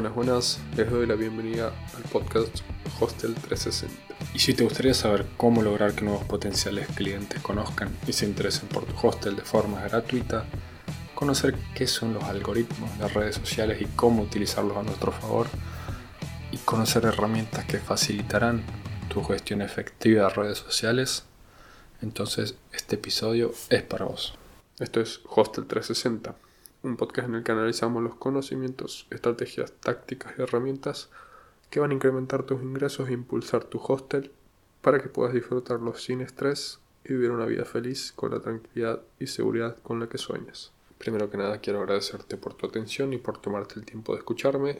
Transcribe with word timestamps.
Buenas, 0.00 0.16
buenas, 0.16 0.60
les 0.78 0.90
doy 0.90 1.06
la 1.06 1.14
bienvenida 1.14 1.74
al 1.94 2.02
podcast 2.04 2.60
Hostel 3.00 3.34
360. 3.34 4.14
Y 4.32 4.38
si 4.38 4.54
te 4.54 4.64
gustaría 4.64 4.94
saber 4.94 5.26
cómo 5.36 5.60
lograr 5.60 5.92
que 5.92 6.06
nuevos 6.06 6.24
potenciales 6.24 6.88
clientes 6.94 7.42
conozcan 7.42 7.94
y 8.06 8.14
se 8.14 8.24
interesen 8.24 8.66
por 8.70 8.86
tu 8.86 9.06
hostel 9.06 9.36
de 9.36 9.42
forma 9.42 9.82
gratuita, 9.82 10.46
conocer 11.14 11.54
qué 11.74 11.86
son 11.86 12.14
los 12.14 12.24
algoritmos 12.24 12.98
de 12.98 13.08
redes 13.08 13.34
sociales 13.34 13.82
y 13.82 13.84
cómo 13.94 14.22
utilizarlos 14.22 14.78
a 14.78 14.82
nuestro 14.84 15.12
favor, 15.12 15.48
y 16.50 16.56
conocer 16.56 17.04
herramientas 17.04 17.66
que 17.66 17.76
facilitarán 17.76 18.62
tu 19.10 19.22
gestión 19.22 19.60
efectiva 19.60 20.28
de 20.28 20.30
redes 20.30 20.56
sociales, 20.56 21.24
entonces 22.00 22.54
este 22.72 22.94
episodio 22.94 23.52
es 23.68 23.82
para 23.82 24.06
vos. 24.06 24.32
Esto 24.78 25.02
es 25.02 25.20
Hostel 25.28 25.66
360 25.66 26.49
un 26.82 26.96
podcast 26.96 27.28
en 27.28 27.34
el 27.36 27.42
que 27.42 27.52
analizamos 27.52 28.02
los 28.02 28.14
conocimientos, 28.14 29.06
estrategias, 29.10 29.72
tácticas 29.72 30.34
y 30.38 30.42
herramientas 30.42 31.10
que 31.68 31.80
van 31.80 31.90
a 31.90 31.94
incrementar 31.94 32.44
tus 32.44 32.62
ingresos 32.62 33.08
e 33.08 33.12
impulsar 33.12 33.64
tu 33.64 33.78
hostel 33.78 34.32
para 34.80 35.00
que 35.00 35.08
puedas 35.08 35.34
disfrutarlo 35.34 35.94
sin 35.94 36.20
estrés 36.20 36.80
y 37.04 37.12
vivir 37.12 37.30
una 37.30 37.46
vida 37.46 37.64
feliz 37.64 38.12
con 38.16 38.32
la 38.32 38.40
tranquilidad 38.40 39.00
y 39.18 39.26
seguridad 39.26 39.76
con 39.82 40.00
la 40.00 40.08
que 40.08 40.18
sueñas. 40.18 40.72
Primero 40.98 41.30
que 41.30 41.36
nada 41.36 41.58
quiero 41.58 41.80
agradecerte 41.80 42.36
por 42.36 42.54
tu 42.54 42.66
atención 42.66 43.12
y 43.12 43.18
por 43.18 43.38
tomarte 43.38 43.78
el 43.78 43.86
tiempo 43.86 44.12
de 44.12 44.18
escucharme. 44.18 44.78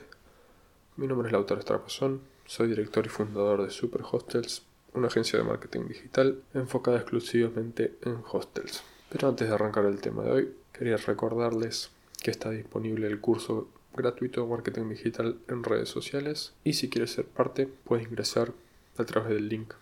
Mi 0.96 1.06
nombre 1.06 1.28
es 1.28 1.32
Lautaro 1.32 1.60
Estrapazón, 1.60 2.20
soy 2.44 2.68
director 2.68 3.06
y 3.06 3.08
fundador 3.08 3.62
de 3.62 3.70
Super 3.70 4.02
Hostels, 4.10 4.64
una 4.92 5.06
agencia 5.06 5.38
de 5.38 5.44
marketing 5.44 5.86
digital 5.86 6.42
enfocada 6.52 6.98
exclusivamente 6.98 7.96
en 8.02 8.22
hostels. 8.30 8.82
Pero 9.08 9.28
antes 9.28 9.48
de 9.48 9.54
arrancar 9.54 9.84
el 9.86 10.00
tema 10.00 10.24
de 10.24 10.30
hoy, 10.30 10.54
Quería 10.80 10.96
recordarles 10.96 11.90
que 12.22 12.30
está 12.30 12.48
disponible 12.48 13.06
el 13.06 13.20
curso 13.20 13.68
gratuito 13.92 14.40
de 14.40 14.46
marketing 14.46 14.88
digital 14.88 15.36
en 15.48 15.62
redes 15.62 15.90
sociales 15.90 16.54
y 16.64 16.72
si 16.72 16.88
quieres 16.88 17.12
ser 17.12 17.26
parte 17.26 17.66
puedes 17.66 18.06
ingresar 18.06 18.54
a 18.96 19.04
través 19.04 19.34
del 19.34 19.50
link 19.50 19.74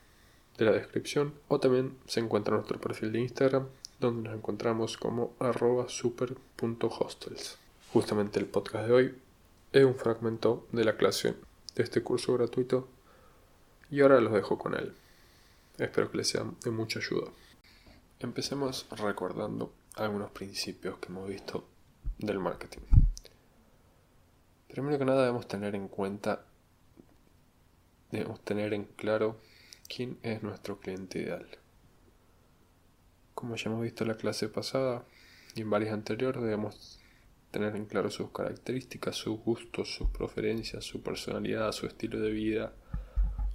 de 0.56 0.64
la 0.64 0.72
descripción 0.72 1.34
o 1.46 1.60
también 1.60 1.96
se 2.06 2.18
encuentra 2.18 2.56
nuestro 2.56 2.80
perfil 2.80 3.12
de 3.12 3.20
Instagram 3.20 3.68
donde 4.00 4.28
nos 4.28 4.36
encontramos 4.36 4.96
como 4.96 5.34
arroba 5.38 5.88
super.hostels. 5.88 7.58
Justamente 7.92 8.40
el 8.40 8.46
podcast 8.46 8.88
de 8.88 8.92
hoy 8.92 9.14
es 9.70 9.84
un 9.84 9.94
fragmento 9.94 10.66
de 10.72 10.84
la 10.84 10.96
clase 10.96 11.36
de 11.76 11.82
este 11.84 12.02
curso 12.02 12.34
gratuito 12.34 12.88
y 13.88 14.00
ahora 14.00 14.20
los 14.20 14.32
dejo 14.32 14.58
con 14.58 14.74
él. 14.74 14.92
Espero 15.78 16.10
que 16.10 16.16
les 16.16 16.26
sea 16.26 16.44
de 16.64 16.72
mucha 16.72 16.98
ayuda. 16.98 17.28
Empecemos 18.18 18.86
recordando 18.90 19.70
algunos 19.98 20.30
principios 20.30 20.98
que 20.98 21.08
hemos 21.08 21.28
visto 21.28 21.68
del 22.18 22.38
marketing. 22.38 22.82
Primero 24.68 24.98
que 24.98 25.04
nada 25.04 25.22
debemos 25.22 25.48
tener 25.48 25.74
en 25.74 25.88
cuenta, 25.88 26.44
debemos 28.10 28.40
tener 28.44 28.74
en 28.74 28.84
claro 28.84 29.40
quién 29.88 30.18
es 30.22 30.42
nuestro 30.42 30.78
cliente 30.78 31.20
ideal. 31.20 31.46
Como 33.34 33.56
ya 33.56 33.70
hemos 33.70 33.82
visto 33.82 34.04
en 34.04 34.08
la 34.08 34.16
clase 34.16 34.48
pasada 34.48 35.04
y 35.54 35.62
en 35.62 35.70
varias 35.70 35.94
anteriores, 35.94 36.42
debemos 36.42 37.00
tener 37.50 37.74
en 37.74 37.86
claro 37.86 38.10
sus 38.10 38.30
características, 38.30 39.16
sus 39.16 39.40
gustos, 39.40 39.94
sus 39.94 40.10
preferencias, 40.10 40.84
su 40.84 41.02
personalidad, 41.02 41.72
su 41.72 41.86
estilo 41.86 42.20
de 42.20 42.30
vida, 42.30 42.72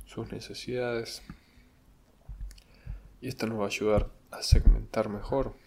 sus 0.05 0.31
necesidades. 0.31 1.21
Y 3.21 3.27
esto 3.29 3.47
nos 3.47 3.59
va 3.59 3.65
a 3.65 3.67
ayudar 3.67 4.11
a 4.31 4.41
segmentar 4.41 5.09
mejor 5.09 5.62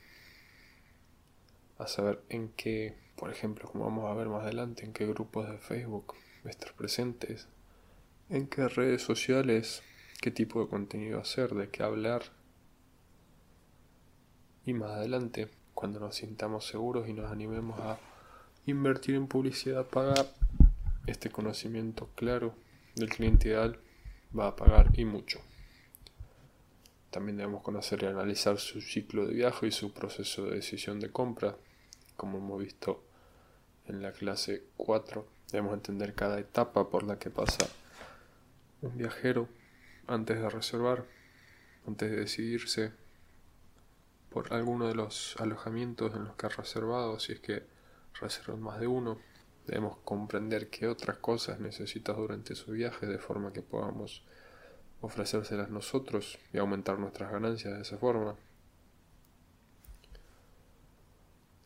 a 1.78 1.86
saber 1.86 2.22
en 2.28 2.48
qué, 2.50 2.96
por 3.16 3.30
ejemplo, 3.30 3.68
como 3.70 3.84
vamos 3.84 4.10
a 4.10 4.14
ver 4.14 4.28
más 4.28 4.42
adelante, 4.42 4.84
en 4.84 4.92
qué 4.92 5.06
grupos 5.06 5.48
de 5.48 5.58
Facebook 5.58 6.14
estar 6.44 6.74
presentes, 6.74 7.48
en 8.28 8.46
qué 8.46 8.68
redes 8.68 9.02
sociales, 9.02 9.82
qué 10.20 10.30
tipo 10.30 10.60
de 10.60 10.68
contenido 10.68 11.20
hacer, 11.20 11.54
de 11.54 11.68
qué 11.68 11.82
hablar. 11.82 12.22
Y 14.64 14.72
más 14.72 14.92
adelante, 14.92 15.48
cuando 15.74 16.00
nos 16.00 16.16
sintamos 16.16 16.66
seguros 16.66 17.08
y 17.08 17.12
nos 17.12 17.30
animemos 17.30 17.78
a 17.80 17.98
invertir 18.66 19.14
en 19.14 19.28
publicidad 19.28 19.86
paga, 19.86 20.26
este 21.06 21.30
conocimiento 21.30 22.10
claro 22.14 22.54
del 22.96 23.10
cliente 23.10 23.48
ideal 23.48 23.78
va 24.36 24.48
a 24.48 24.56
pagar 24.56 24.90
y 24.98 25.04
mucho. 25.04 25.40
También 27.10 27.36
debemos 27.36 27.62
conocer 27.62 28.02
y 28.02 28.06
analizar 28.06 28.58
su 28.58 28.80
ciclo 28.80 29.26
de 29.26 29.34
viaje 29.34 29.68
y 29.68 29.72
su 29.72 29.92
proceso 29.92 30.46
de 30.46 30.56
decisión 30.56 30.98
de 30.98 31.10
compra, 31.10 31.56
como 32.16 32.38
hemos 32.38 32.60
visto 32.60 33.02
en 33.86 34.02
la 34.02 34.12
clase 34.12 34.64
4. 34.76 35.26
Debemos 35.52 35.74
entender 35.74 36.14
cada 36.14 36.38
etapa 36.38 36.90
por 36.90 37.04
la 37.04 37.18
que 37.18 37.30
pasa 37.30 37.68
un 38.82 38.96
viajero 38.96 39.48
antes 40.06 40.40
de 40.40 40.48
reservar, 40.48 41.04
antes 41.86 42.10
de 42.10 42.16
decidirse 42.16 42.92
por 44.30 44.52
alguno 44.52 44.88
de 44.88 44.94
los 44.94 45.36
alojamientos 45.38 46.14
en 46.14 46.24
los 46.24 46.36
que 46.36 46.46
ha 46.46 46.50
reservado, 46.50 47.18
si 47.18 47.32
es 47.32 47.40
que 47.40 47.64
reservan 48.20 48.60
más 48.60 48.80
de 48.80 48.86
uno. 48.86 49.18
Debemos 49.66 49.98
comprender 50.04 50.68
qué 50.68 50.86
otras 50.86 51.18
cosas 51.18 51.58
necesitas 51.58 52.16
durante 52.16 52.54
su 52.54 52.72
viaje 52.72 53.06
de 53.06 53.18
forma 53.18 53.52
que 53.52 53.62
podamos 53.62 54.24
ofrecérselas 55.00 55.70
nosotros 55.70 56.38
y 56.52 56.58
aumentar 56.58 56.98
nuestras 56.98 57.30
ganancias 57.30 57.74
de 57.74 57.82
esa 57.82 57.98
forma. 57.98 58.36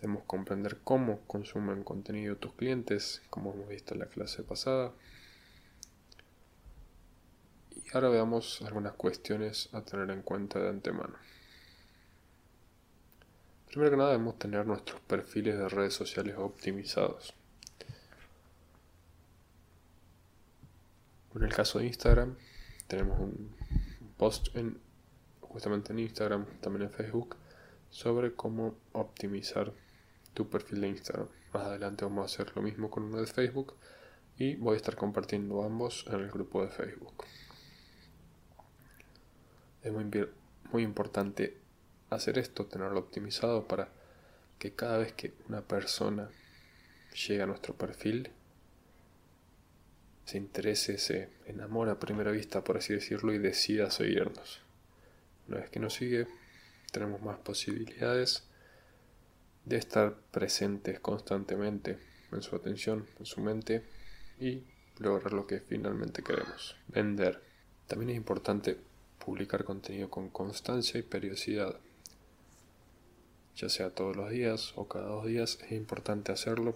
Debemos 0.01 0.23
comprender 0.25 0.79
cómo 0.83 1.21
consumen 1.27 1.85
contenido 1.85 2.37
tus 2.37 2.55
clientes, 2.55 3.21
como 3.29 3.53
hemos 3.53 3.69
visto 3.69 3.93
en 3.93 4.01
la 4.01 4.07
clase 4.07 4.43
pasada. 4.43 4.93
Y 7.71 7.85
ahora 7.93 8.09
veamos 8.09 8.63
algunas 8.63 8.95
cuestiones 8.95 9.69
a 9.73 9.83
tener 9.83 10.11
en 10.11 10.23
cuenta 10.23 10.59
de 10.59 10.71
antemano. 10.71 11.17
Primero 13.67 13.91
que 13.91 13.97
nada 13.99 14.13
debemos 14.13 14.39
tener 14.39 14.67
nuestros 14.67 15.03
perfiles 15.03 15.59
de 15.59 15.69
redes 15.69 15.93
sociales 15.93 16.35
optimizados. 16.39 17.35
En 21.35 21.43
el 21.43 21.55
caso 21.55 21.79
de 21.79 21.87
Instagram, 21.87 22.37
tenemos 22.89 23.21
un 23.21 23.55
post 24.17 24.49
en, 24.57 24.81
justamente 25.43 25.93
en 25.93 25.99
Instagram, 25.99 26.47
también 26.63 26.85
en 26.85 26.91
Facebook, 26.91 27.37
sobre 27.91 28.35
cómo 28.35 28.77
optimizar 28.93 29.73
tu 30.35 30.49
perfil 30.49 30.81
de 30.81 30.89
Instagram. 30.89 31.29
Más 31.53 31.67
adelante 31.67 32.05
vamos 32.05 32.23
a 32.23 32.27
hacer 32.35 32.55
lo 32.57 32.63
mismo 32.63 32.91
con 32.91 33.05
uno 33.05 33.21
de 33.21 33.27
Facebook 33.27 33.75
y 34.39 34.57
voy 34.57 34.75
a 34.75 34.77
estar 34.77 34.97
compartiendo 34.97 35.63
ambos 35.63 36.05
en 36.09 36.21
el 36.21 36.31
grupo 36.31 36.63
de 36.63 36.69
Facebook. 36.69 37.25
Es 39.83 39.93
muy, 39.93 40.05
muy 40.73 40.83
importante 40.83 41.59
hacer 42.11 42.39
esto, 42.39 42.67
tenerlo 42.67 43.01
optimizado 43.01 43.67
para 43.67 43.89
que 44.59 44.73
cada 44.73 44.99
vez 44.99 45.13
que 45.13 45.33
una 45.49 45.63
persona 45.63 46.31
llegue 47.27 47.43
a 47.43 47.47
nuestro 47.47 47.75
perfil, 47.75 48.31
se 50.25 50.39
interese, 50.39 50.99
se 50.99 51.29
enamora 51.47 51.93
a 51.93 51.99
primera 51.99 52.31
vista, 52.31 52.63
por 52.63 52.77
así 52.77 52.95
decirlo, 52.95 53.33
y 53.33 53.39
decida 53.39 53.91
seguirnos. 53.91 54.61
Una 55.49 55.59
vez 55.59 55.71
que 55.71 55.81
nos 55.81 55.95
sigue, 55.95 56.29
tenemos 56.93 57.21
más 57.23 57.39
posibilidades 57.39 58.45
de 59.71 59.77
estar 59.77 60.17
presentes 60.33 60.99
constantemente 60.99 61.97
en 62.33 62.43
su 62.43 62.57
atención, 62.57 63.07
en 63.21 63.25
su 63.25 63.41
mente 63.41 63.85
y 64.41 64.65
lograr 64.99 65.33
lo 65.33 65.47
que 65.47 65.61
finalmente 65.61 66.25
queremos, 66.25 66.77
vender. 66.89 67.41
También 67.87 68.11
es 68.11 68.17
importante 68.17 68.77
publicar 69.25 69.63
contenido 69.63 70.11
con 70.11 70.29
constancia 70.29 70.99
y 70.99 71.05
periodicidad. 71.05 71.79
Ya 73.55 73.69
sea 73.69 73.91
todos 73.91 74.17
los 74.17 74.31
días 74.31 74.73
o 74.75 74.89
cada 74.89 75.07
dos 75.07 75.27
días, 75.27 75.61
es 75.63 75.71
importante 75.71 76.33
hacerlo. 76.33 76.75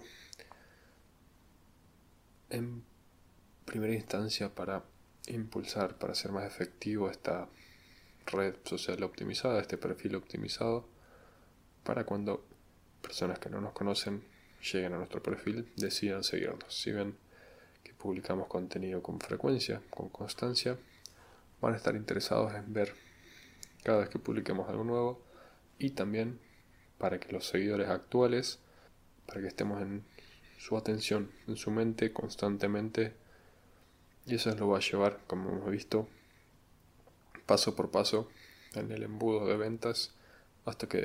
En 2.49 2.81
primera 3.65 3.93
instancia 3.93 4.55
para 4.55 4.83
impulsar, 5.27 5.97
para 5.97 6.13
hacer 6.13 6.31
más 6.31 6.45
efectivo 6.45 7.09
esta 7.09 7.49
red 8.27 8.55
social 8.63 9.03
optimizada, 9.03 9.59
este 9.59 9.77
perfil 9.77 10.15
optimizado, 10.15 10.87
para 11.83 12.05
cuando 12.05 12.45
personas 13.05 13.39
que 13.39 13.49
no 13.49 13.61
nos 13.61 13.73
conocen 13.73 14.23
lleguen 14.73 14.93
a 14.93 14.97
nuestro 14.97 15.21
perfil, 15.21 15.71
decidan 15.75 16.23
seguirnos. 16.23 16.75
Si 16.75 16.91
ven 16.91 17.15
que 17.83 17.93
publicamos 17.93 18.47
contenido 18.47 19.03
con 19.03 19.19
frecuencia, 19.19 19.81
con 19.91 20.09
constancia, 20.09 20.77
van 21.61 21.73
a 21.73 21.77
estar 21.77 21.95
interesados 21.95 22.53
en 22.55 22.73
ver 22.73 22.93
cada 23.83 23.99
vez 23.99 24.09
que 24.09 24.19
publiquemos 24.19 24.67
algo 24.69 24.83
nuevo 24.83 25.21
y 25.77 25.91
también 25.91 26.39
para 26.97 27.19
que 27.19 27.31
los 27.31 27.47
seguidores 27.47 27.89
actuales, 27.89 28.59
para 29.27 29.41
que 29.41 29.47
estemos 29.47 29.81
en 29.81 30.03
su 30.57 30.77
atención, 30.77 31.31
en 31.47 31.57
su 31.57 31.69
mente 31.69 32.11
constantemente 32.11 33.13
y 34.25 34.35
eso 34.35 34.55
lo 34.55 34.69
va 34.69 34.77
a 34.77 34.81
llevar, 34.81 35.19
como 35.27 35.51
hemos 35.51 35.69
visto, 35.69 36.07
paso 37.45 37.75
por 37.75 37.91
paso 37.91 38.29
en 38.73 38.91
el 38.91 39.03
embudo 39.03 39.45
de 39.45 39.57
ventas 39.57 40.15
hasta 40.65 40.87
que 40.87 40.97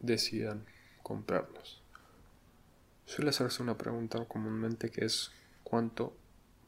decidan 0.00 0.64
comprarnos. 1.08 1.82
Suele 3.06 3.30
hacerse 3.30 3.62
una 3.62 3.78
pregunta 3.78 4.22
comúnmente 4.26 4.90
que 4.90 5.06
es 5.06 5.32
cuánto 5.64 6.14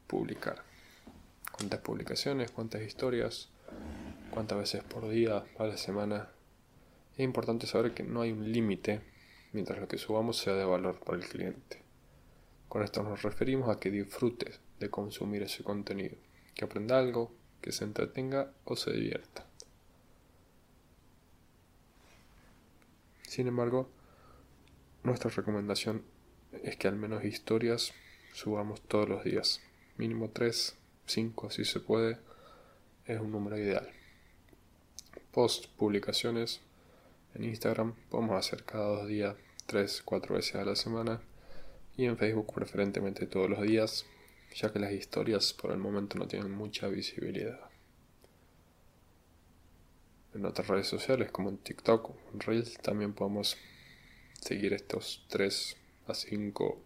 publicar. 0.06 0.64
Cuántas 1.52 1.80
publicaciones, 1.80 2.50
cuántas 2.50 2.80
historias, 2.80 3.50
cuántas 4.30 4.58
veces 4.58 4.82
por 4.82 5.08
día, 5.10 5.44
a 5.58 5.64
la 5.64 5.76
semana. 5.76 6.30
Es 7.12 7.20
importante 7.20 7.66
saber 7.66 7.92
que 7.92 8.02
no 8.02 8.22
hay 8.22 8.32
un 8.32 8.50
límite 8.50 9.02
mientras 9.52 9.78
lo 9.78 9.86
que 9.86 9.98
subamos 9.98 10.38
sea 10.38 10.54
de 10.54 10.64
valor 10.64 10.98
para 11.00 11.18
el 11.18 11.28
cliente. 11.28 11.82
Con 12.68 12.82
esto 12.82 13.02
nos 13.02 13.22
referimos 13.22 13.68
a 13.68 13.78
que 13.78 13.90
disfrutes 13.90 14.60
de 14.78 14.88
consumir 14.88 15.42
ese 15.42 15.62
contenido, 15.62 16.16
que 16.54 16.64
aprenda 16.64 16.98
algo, 16.98 17.30
que 17.60 17.72
se 17.72 17.84
entretenga 17.84 18.50
o 18.64 18.76
se 18.76 18.92
divierta. 18.92 19.44
Sin 23.22 23.46
embargo, 23.46 23.90
nuestra 25.02 25.30
recomendación 25.30 26.04
es 26.62 26.76
que 26.76 26.88
al 26.88 26.96
menos 26.96 27.24
historias 27.24 27.92
subamos 28.32 28.80
todos 28.82 29.08
los 29.08 29.24
días. 29.24 29.60
Mínimo 29.96 30.30
3, 30.30 30.76
5 31.06 31.50
si 31.50 31.64
se 31.64 31.80
puede, 31.80 32.18
es 33.06 33.20
un 33.20 33.32
número 33.32 33.56
ideal. 33.58 33.88
Post 35.32 35.66
publicaciones 35.76 36.60
en 37.34 37.44
Instagram 37.44 37.94
podemos 38.10 38.36
hacer 38.36 38.64
cada 38.64 38.86
dos 38.86 39.08
días, 39.08 39.36
3, 39.66 40.02
4 40.04 40.34
veces 40.34 40.54
a 40.56 40.64
la 40.64 40.76
semana. 40.76 41.20
Y 41.96 42.06
en 42.06 42.16
Facebook 42.16 42.52
preferentemente 42.54 43.26
todos 43.26 43.48
los 43.48 43.62
días, 43.62 44.06
ya 44.54 44.72
que 44.72 44.78
las 44.78 44.92
historias 44.92 45.52
por 45.52 45.70
el 45.70 45.78
momento 45.78 46.18
no 46.18 46.26
tienen 46.26 46.50
mucha 46.50 46.88
visibilidad. 46.88 47.60
En 50.34 50.44
otras 50.44 50.68
redes 50.68 50.86
sociales 50.86 51.30
como 51.30 51.48
en 51.48 51.58
TikTok 51.58 52.12
en 52.32 52.40
Reels 52.40 52.78
también 52.78 53.12
podemos 53.12 53.56
seguir 54.40 54.72
estos 54.72 55.24
3 55.28 55.76
a 56.06 56.14
5, 56.14 56.78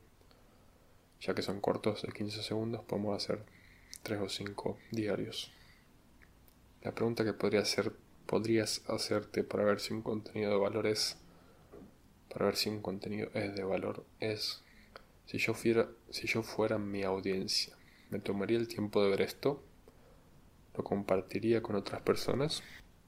ya 1.21 1.35
que 1.35 1.43
son 1.43 1.61
cortos 1.61 2.03
de 2.03 2.13
15 2.13 2.43
segundos, 2.43 2.85
podemos 2.85 3.17
hacer 3.17 3.45
3 4.03 4.21
o 4.21 4.29
5 4.29 4.79
diarios. 4.91 5.53
La 6.83 6.95
pregunta 6.95 7.25
que 7.25 7.33
podría 7.33 7.61
hacer, 7.61 7.93
podrías 8.27 8.83
hacerte 8.89 9.45
para 9.45 9.65
ver 9.65 9.81
si 9.81 9.95
un 9.95 10.03
contenido 10.03 10.51
de 10.51 10.59
valor 10.59 10.87
es, 10.87 11.17
para 12.31 12.47
ver 12.47 12.57
si 12.57 12.69
un 12.69 12.83
contenido 12.83 13.31
es 13.35 13.55
de 13.55 13.65
valor, 13.65 14.05
es 14.21 14.63
si 15.27 15.39
yo 15.39 15.55
fuera, 15.55 15.89
si 16.11 16.27
yo 16.27 16.43
fuera 16.43 16.77
mi 16.79 17.03
audiencia, 17.03 17.75
¿me 18.11 18.19
tomaría 18.19 18.59
el 18.59 18.69
tiempo 18.69 19.03
de 19.03 19.11
ver 19.11 19.23
esto? 19.23 19.63
¿Lo 20.77 20.85
compartiría 20.85 21.63
con 21.63 21.77
otras 21.77 22.03
personas? 22.03 22.63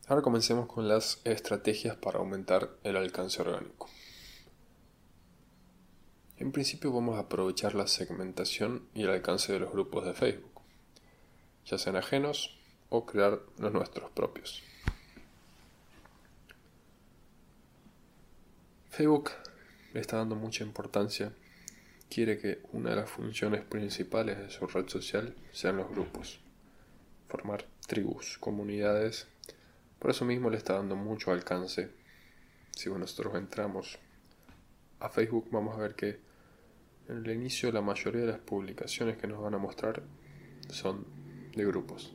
Ahora 0.06 0.22
comencemos 0.22 0.66
con 0.66 0.88
las 0.88 1.20
estrategias 1.24 1.96
para 1.96 2.20
aumentar 2.20 2.70
el 2.84 2.96
alcance 2.96 3.42
orgánico. 3.42 3.88
En 6.38 6.52
principio 6.52 6.92
vamos 6.92 7.16
a 7.16 7.20
aprovechar 7.20 7.74
la 7.74 7.86
segmentación 7.86 8.86
y 8.94 9.02
el 9.02 9.10
alcance 9.10 9.52
de 9.52 9.58
los 9.58 9.72
grupos 9.72 10.04
de 10.04 10.14
Facebook, 10.14 10.60
ya 11.64 11.78
sean 11.78 11.96
ajenos 11.96 12.58
o 12.88 13.06
crear 13.06 13.40
los 13.58 13.72
nuestros 13.72 14.10
propios. 14.10 14.62
Facebook 18.90 19.30
le 19.92 20.00
está 20.00 20.18
dando 20.18 20.36
mucha 20.36 20.64
importancia 20.64 21.32
quiere 22.08 22.38
que 22.38 22.60
una 22.72 22.90
de 22.90 22.96
las 22.96 23.10
funciones 23.10 23.62
principales 23.62 24.38
de 24.38 24.50
su 24.50 24.66
red 24.66 24.88
social 24.88 25.34
sean 25.52 25.76
los 25.76 25.88
grupos, 25.88 26.40
formar 27.28 27.64
tribus, 27.86 28.38
comunidades. 28.38 29.26
Por 29.98 30.10
eso 30.10 30.24
mismo 30.24 30.50
le 30.50 30.56
está 30.56 30.74
dando 30.74 30.96
mucho 30.96 31.32
alcance. 31.32 31.90
Si 32.70 32.88
nosotros 32.90 33.34
entramos 33.34 33.98
a 35.00 35.08
Facebook 35.08 35.48
vamos 35.50 35.76
a 35.76 35.80
ver 35.80 35.94
que 35.94 36.25
en 37.08 37.18
el 37.18 37.30
inicio 37.30 37.70
la 37.72 37.82
mayoría 37.82 38.22
de 38.22 38.32
las 38.32 38.38
publicaciones 38.38 39.16
que 39.16 39.26
nos 39.26 39.40
van 39.40 39.54
a 39.54 39.58
mostrar 39.58 40.02
son 40.68 41.06
de 41.54 41.64
grupos. 41.64 42.14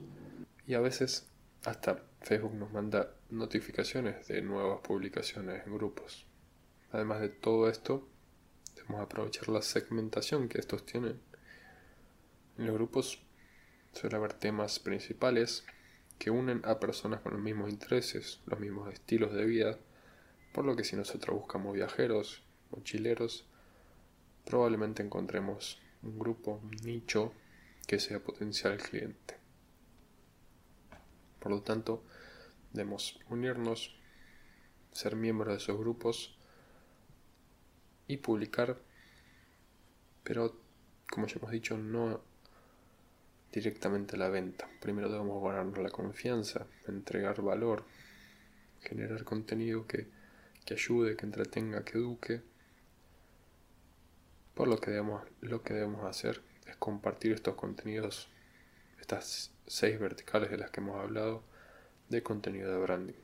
Y 0.68 0.74
a 0.74 0.80
veces 0.80 1.30
hasta 1.64 2.04
Facebook 2.22 2.56
nos 2.56 2.72
manda 2.72 3.14
notificaciones 3.30 4.28
de 4.28 4.42
nuevas 4.42 4.80
publicaciones 4.82 5.66
en 5.66 5.74
grupos. 5.74 6.26
Además 6.92 7.22
de 7.22 7.30
todo 7.30 7.70
esto, 7.70 8.08
Debemos 8.76 9.02
aprovechar 9.02 9.50
la 9.50 9.62
segmentación 9.62 10.48
que 10.48 10.60
estos 10.60 10.86
tienen. 10.86 11.20
En 12.58 12.66
los 12.66 12.76
grupos 12.76 13.22
suele 13.94 14.16
haber 14.16 14.34
temas 14.34 14.80
principales 14.80 15.66
que 16.18 16.32
unen 16.32 16.62
a 16.64 16.80
personas 16.80 17.22
con 17.22 17.34
los 17.34 17.42
mismos 17.42 17.70
intereses, 17.70 18.40
los 18.46 18.60
mismos 18.60 18.92
estilos 18.94 19.34
de 19.34 19.46
vida, 19.46 19.78
por 20.54 20.66
lo 20.66 20.76
que 20.76 20.84
si 20.84 20.96
nosotros 20.96 21.36
buscamos 21.36 21.74
viajeros, 21.74 22.44
mochileros, 22.72 23.46
probablemente 24.46 25.04
encontremos 25.04 25.82
un 26.04 26.18
grupo, 26.18 26.60
un 26.64 26.72
nicho 26.84 27.34
que 27.88 28.00
sea 28.00 28.20
potencial 28.20 28.78
cliente. 28.78 29.38
Por 31.40 31.52
lo 31.52 31.62
tanto, 31.62 32.04
debemos 32.72 33.20
unirnos, 33.30 33.96
ser 34.92 35.16
miembros 35.16 35.54
de 35.54 35.58
esos 35.58 35.78
grupos 35.78 36.36
y 38.08 38.18
publicar, 38.18 38.78
pero 40.24 40.56
como 41.10 41.28
ya 41.28 41.38
hemos 41.38 41.52
dicho, 41.52 41.78
no 41.78 42.22
directamente 43.52 44.18
la 44.18 44.30
venta. 44.30 44.70
Primero 44.80 45.10
debemos 45.10 45.44
ganarnos 45.44 45.80
la 45.80 45.90
confianza, 45.90 46.68
entregar 46.88 47.42
valor, 47.42 47.86
generar 48.82 49.24
contenido 49.24 49.86
que, 49.88 50.08
que 50.66 50.74
ayude, 50.74 51.16
que 51.16 51.26
entretenga, 51.26 51.84
que 51.84 51.98
eduque. 51.98 52.42
Lo 54.66 54.80
que, 54.80 54.92
debemos, 54.92 55.24
lo 55.42 55.64
que 55.64 55.74
debemos 55.74 56.06
hacer 56.06 56.44
es 56.68 56.76
compartir 56.76 57.32
estos 57.32 57.56
contenidos, 57.56 58.30
estas 59.00 59.52
seis 59.66 60.00
verticales 60.00 60.52
de 60.52 60.58
las 60.58 60.70
que 60.70 60.82
hemos 60.82 61.02
hablado, 61.02 61.44
de 62.10 62.22
contenido 62.22 62.72
de 62.72 62.80
branding. 62.80 63.20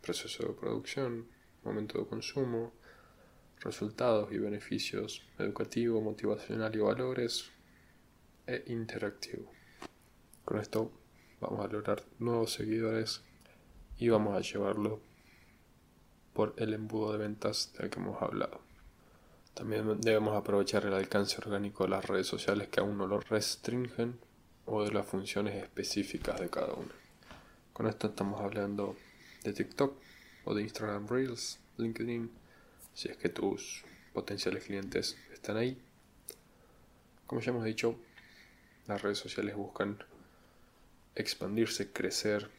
Proceso 0.00 0.46
de 0.46 0.54
producción, 0.54 1.26
momento 1.64 1.98
de 1.98 2.06
consumo, 2.06 2.72
resultados 3.58 4.32
y 4.32 4.38
beneficios 4.38 5.26
educativo, 5.38 6.00
motivacional 6.00 6.74
y 6.74 6.78
valores 6.78 7.50
e 8.46 8.62
interactivo. 8.68 9.50
Con 10.44 10.60
esto 10.60 10.92
vamos 11.40 11.64
a 11.64 11.68
lograr 11.68 12.04
nuevos 12.20 12.52
seguidores 12.52 13.22
y 13.98 14.08
vamos 14.08 14.36
a 14.36 14.40
llevarlo 14.40 15.00
por 16.32 16.54
el 16.58 16.74
embudo 16.74 17.12
de 17.12 17.18
ventas 17.18 17.72
del 17.76 17.90
que 17.90 17.98
hemos 17.98 18.22
hablado. 18.22 18.69
También 19.60 20.00
debemos 20.00 20.34
aprovechar 20.34 20.86
el 20.86 20.94
alcance 20.94 21.36
orgánico 21.36 21.84
de 21.84 21.90
las 21.90 22.06
redes 22.06 22.26
sociales 22.26 22.68
que 22.68 22.80
aún 22.80 22.96
no 22.96 23.06
lo 23.06 23.20
restringen 23.20 24.18
o 24.64 24.82
de 24.82 24.90
las 24.90 25.04
funciones 25.04 25.62
específicas 25.62 26.40
de 26.40 26.48
cada 26.48 26.72
una. 26.72 26.94
Con 27.74 27.86
esto 27.86 28.06
estamos 28.06 28.40
hablando 28.40 28.96
de 29.44 29.52
TikTok 29.52 30.00
o 30.46 30.54
de 30.54 30.62
Instagram 30.62 31.06
Reels, 31.06 31.60
LinkedIn, 31.76 32.30
si 32.94 33.10
es 33.10 33.18
que 33.18 33.28
tus 33.28 33.84
potenciales 34.14 34.64
clientes 34.64 35.18
están 35.30 35.58
ahí. 35.58 35.78
Como 37.26 37.42
ya 37.42 37.50
hemos 37.50 37.66
dicho, 37.66 38.00
las 38.86 39.02
redes 39.02 39.18
sociales 39.18 39.56
buscan 39.56 40.02
expandirse, 41.14 41.92
crecer, 41.92 42.50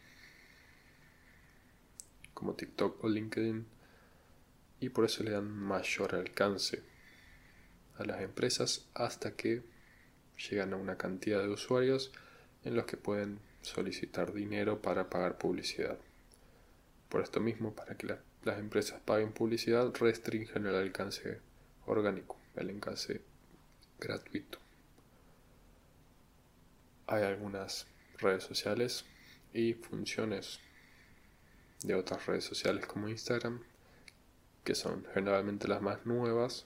como 2.36 2.54
TikTok 2.54 3.04
o 3.04 3.10
LinkedIn, 3.10 3.66
y 4.82 4.90
por 4.90 5.06
eso 5.06 5.24
le 5.24 5.32
dan 5.32 5.50
mayor 5.50 6.14
alcance 6.14 6.91
las 8.06 8.22
empresas 8.22 8.88
hasta 8.94 9.36
que 9.36 9.64
llegan 10.50 10.74
a 10.74 10.78
una 10.78 10.98
cantidad 10.98 11.42
de 11.42 11.50
usuarios 11.50 12.12
en 12.64 12.76
los 12.76 12.86
que 12.86 12.98
pueden 12.98 13.40
solicitar 13.62 14.34
dinero 14.34 14.82
para 14.82 15.10
pagar 15.10 15.38
publicidad. 15.38 15.98
Por 17.10 17.22
esto 17.22 17.40
mismo, 17.40 17.76
para 17.76 17.96
que 17.96 18.08
la 18.08 18.20
las 18.44 18.58
empresas 18.58 19.00
paguen 19.02 19.34
publicidad 19.34 19.94
restringen 19.94 20.66
el 20.66 20.76
alcance 20.76 21.40
orgánico, 21.86 22.38
el 22.56 22.70
alcance 22.70 23.22
gratuito. 24.00 24.58
Hay 27.08 27.24
algunas 27.24 27.86
redes 28.18 28.44
sociales 28.44 29.06
y 29.54 29.74
funciones 29.74 30.60
de 31.84 31.94
otras 31.96 32.26
redes 32.26 32.46
sociales 32.46 32.86
como 32.88 33.10
Instagram 33.10 33.62
que 34.64 34.76
son 34.76 35.06
generalmente 35.14 35.68
las 35.68 35.82
más 35.82 36.06
nuevas 36.06 36.66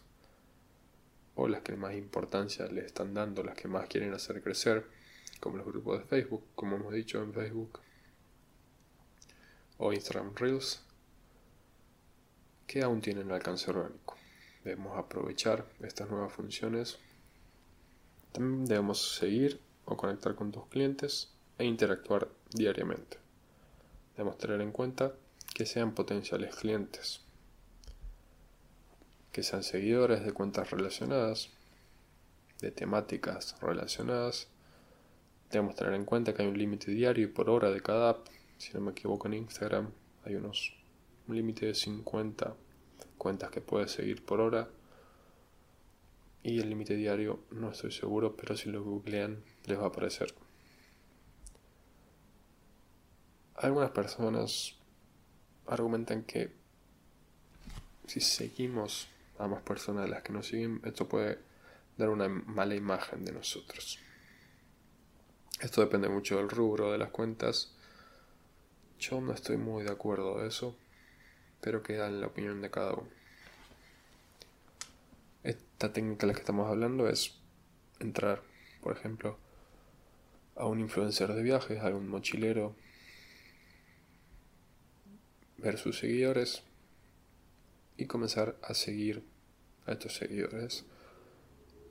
o 1.35 1.47
las 1.47 1.61
que 1.61 1.75
más 1.75 1.93
importancia 1.93 2.65
le 2.67 2.85
están 2.85 3.13
dando, 3.13 3.43
las 3.43 3.55
que 3.55 3.67
más 3.67 3.87
quieren 3.87 4.13
hacer 4.13 4.41
crecer, 4.41 4.85
como 5.39 5.57
los 5.57 5.65
grupos 5.65 5.99
de 5.99 6.05
Facebook, 6.05 6.43
como 6.55 6.77
hemos 6.77 6.93
dicho 6.93 7.21
en 7.21 7.33
Facebook, 7.33 7.79
o 9.77 9.91
Instagram 9.91 10.33
Reels, 10.35 10.81
que 12.65 12.81
aún 12.81 13.01
tienen 13.01 13.31
alcance 13.31 13.69
orgánico. 13.69 14.15
Debemos 14.63 14.97
aprovechar 14.97 15.65
estas 15.81 16.09
nuevas 16.09 16.33
funciones. 16.33 16.97
También 18.31 18.65
debemos 18.65 19.15
seguir 19.15 19.59
o 19.85 19.95
conectar 19.95 20.35
con 20.35 20.51
tus 20.51 20.65
clientes 20.67 21.31
e 21.57 21.65
interactuar 21.65 22.29
diariamente. 22.51 23.17
Debemos 24.15 24.37
tener 24.37 24.61
en 24.61 24.71
cuenta 24.71 25.13
que 25.53 25.65
sean 25.65 25.93
potenciales 25.93 26.55
clientes, 26.55 27.24
que 29.35 29.43
sean 29.43 29.63
seguidores 29.63 30.23
de 30.23 30.31
cuentas 30.31 30.71
relacionadas, 30.71 31.49
de 32.61 32.71
temáticas 32.71 33.59
relacionadas. 33.59 34.47
Debemos 35.51 35.75
tener 35.75 35.93
en 35.93 36.05
cuenta 36.05 36.33
que 36.33 36.43
hay 36.43 36.47
un 36.47 36.57
límite 36.57 36.91
diario 36.91 37.25
y 37.25 37.27
por 37.27 37.49
hora 37.49 37.69
de 37.69 37.81
cada 37.81 38.11
app. 38.11 38.27
Si 38.57 38.71
no 38.73 38.79
me 38.79 38.91
equivoco 38.91 39.27
en 39.27 39.33
Instagram 39.33 39.91
hay 40.23 40.35
unos 40.35 40.73
un 41.27 41.35
límite 41.35 41.65
de 41.65 41.75
50 41.75 42.55
cuentas 43.17 43.51
que 43.51 43.59
puedes 43.59 43.91
seguir 43.91 44.23
por 44.23 44.39
hora. 44.39 44.69
Y 46.41 46.61
el 46.61 46.69
límite 46.69 46.95
diario 46.95 47.41
no 47.51 47.71
estoy 47.71 47.91
seguro, 47.91 48.37
pero 48.37 48.55
si 48.55 48.69
lo 48.69 48.85
googlean 48.85 49.43
les 49.65 49.77
va 49.77 49.83
a 49.83 49.87
aparecer. 49.87 50.33
Algunas 53.55 53.91
personas 53.91 54.75
argumentan 55.67 56.23
que 56.23 56.53
si 58.07 58.21
seguimos 58.21 59.09
a 59.37 59.47
más 59.47 59.61
personas 59.61 60.05
de 60.05 60.09
las 60.09 60.23
que 60.23 60.33
nos 60.33 60.47
siguen, 60.47 60.81
esto 60.83 61.07
puede 61.07 61.39
dar 61.97 62.09
una 62.09 62.27
mala 62.27 62.75
imagen 62.75 63.23
de 63.23 63.31
nosotros. 63.31 63.99
Esto 65.61 65.81
depende 65.81 66.09
mucho 66.09 66.37
del 66.37 66.49
rubro 66.49 66.91
de 66.91 66.97
las 66.97 67.09
cuentas. 67.09 67.73
Yo 68.99 69.21
no 69.21 69.33
estoy 69.33 69.57
muy 69.57 69.83
de 69.83 69.91
acuerdo 69.91 70.41
de 70.41 70.47
eso, 70.47 70.77
pero 71.61 71.81
queda 71.81 72.07
en 72.07 72.21
la 72.21 72.27
opinión 72.27 72.61
de 72.61 72.69
cada 72.69 72.93
uno. 72.93 73.09
Esta 75.43 75.93
técnica 75.93 76.25
de 76.25 76.27
la 76.27 76.33
que 76.33 76.41
estamos 76.41 76.67
hablando 76.69 77.07
es 77.07 77.39
entrar, 77.99 78.43
por 78.81 78.97
ejemplo, 78.97 79.37
a 80.55 80.65
un 80.65 80.79
influencer 80.79 81.33
de 81.33 81.43
viajes, 81.43 81.81
a 81.81 81.87
un 81.89 82.07
mochilero, 82.07 82.75
ver 85.57 85.77
sus 85.77 85.99
seguidores 85.99 86.64
y 87.97 88.05
comenzar 88.05 88.57
a 88.61 88.73
seguir 88.73 89.23
a 89.85 89.93
estos 89.93 90.15
seguidores 90.15 90.85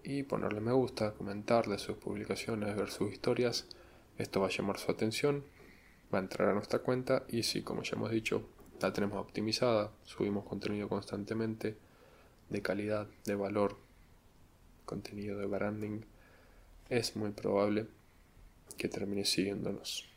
y 0.02 0.22
ponerle 0.24 0.60
me 0.60 0.72
gusta, 0.72 1.12
comentarle 1.14 1.78
sus 1.78 1.96
publicaciones, 1.96 2.76
ver 2.76 2.90
sus 2.90 3.12
historias. 3.12 3.66
Esto 4.18 4.40
va 4.40 4.48
a 4.48 4.50
llamar 4.50 4.78
su 4.78 4.90
atención, 4.90 5.44
va 6.12 6.18
a 6.18 6.22
entrar 6.22 6.48
a 6.50 6.54
nuestra 6.54 6.80
cuenta 6.80 7.24
y 7.28 7.42
si, 7.42 7.62
como 7.62 7.82
ya 7.82 7.96
hemos 7.96 8.10
dicho, 8.10 8.46
la 8.80 8.92
tenemos 8.92 9.18
optimizada, 9.18 9.92
subimos 10.04 10.44
contenido 10.44 10.88
constantemente 10.88 11.78
de 12.50 12.62
calidad, 12.62 13.08
de 13.24 13.34
valor, 13.34 13.78
contenido 14.84 15.38
de 15.38 15.46
branding, 15.46 16.02
es 16.90 17.16
muy 17.16 17.30
probable 17.30 17.86
que 18.76 18.88
termine 18.88 19.24
siguiéndonos. 19.24 20.13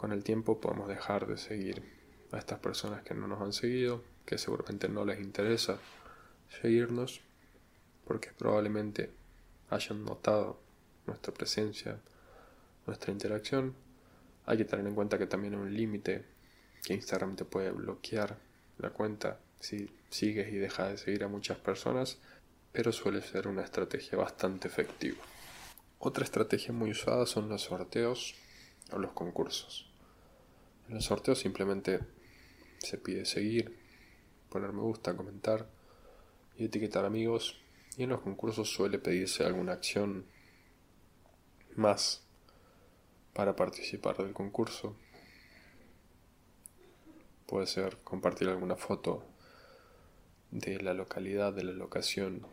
Con 0.00 0.12
el 0.12 0.24
tiempo 0.24 0.62
podemos 0.62 0.88
dejar 0.88 1.26
de 1.26 1.36
seguir 1.36 1.82
a 2.32 2.38
estas 2.38 2.58
personas 2.58 3.02
que 3.02 3.12
no 3.12 3.26
nos 3.26 3.42
han 3.42 3.52
seguido, 3.52 4.02
que 4.24 4.38
seguramente 4.38 4.88
no 4.88 5.04
les 5.04 5.20
interesa 5.20 5.78
seguirnos, 6.62 7.20
porque 8.06 8.30
probablemente 8.32 9.10
hayan 9.68 10.02
notado 10.06 10.58
nuestra 11.06 11.34
presencia, 11.34 12.00
nuestra 12.86 13.12
interacción. 13.12 13.74
Hay 14.46 14.56
que 14.56 14.64
tener 14.64 14.86
en 14.86 14.94
cuenta 14.94 15.18
que 15.18 15.26
también 15.26 15.52
hay 15.52 15.60
un 15.60 15.74
límite 15.74 16.24
que 16.82 16.94
Instagram 16.94 17.36
te 17.36 17.44
puede 17.44 17.70
bloquear 17.70 18.38
la 18.78 18.88
cuenta 18.88 19.38
si 19.60 19.90
sigues 20.08 20.50
y 20.50 20.56
dejas 20.56 20.92
de 20.92 20.96
seguir 20.96 21.24
a 21.24 21.28
muchas 21.28 21.58
personas, 21.58 22.16
pero 22.72 22.90
suele 22.90 23.20
ser 23.20 23.48
una 23.48 23.64
estrategia 23.64 24.16
bastante 24.16 24.66
efectiva. 24.66 25.18
Otra 25.98 26.24
estrategia 26.24 26.72
muy 26.72 26.92
usada 26.92 27.26
son 27.26 27.50
los 27.50 27.64
sorteos 27.64 28.34
o 28.92 28.98
los 28.98 29.12
concursos. 29.12 29.89
En 30.90 30.96
el 30.96 31.02
sorteo 31.02 31.36
simplemente 31.36 32.00
se 32.78 32.98
pide 32.98 33.24
seguir, 33.24 33.78
poner 34.48 34.72
me 34.72 34.80
gusta, 34.80 35.16
comentar 35.16 35.68
y 36.56 36.64
etiquetar 36.64 37.04
amigos. 37.04 37.60
Y 37.96 38.02
en 38.02 38.08
los 38.08 38.22
concursos 38.22 38.68
suele 38.68 38.98
pedirse 38.98 39.44
alguna 39.44 39.74
acción 39.74 40.26
más 41.76 42.24
para 43.34 43.54
participar 43.54 44.16
del 44.16 44.32
concurso. 44.32 44.96
Puede 47.46 47.68
ser 47.68 47.98
compartir 47.98 48.48
alguna 48.48 48.74
foto 48.74 49.24
de 50.50 50.82
la 50.82 50.92
localidad, 50.92 51.52
de 51.52 51.62
la 51.62 51.72
locación 51.72 52.44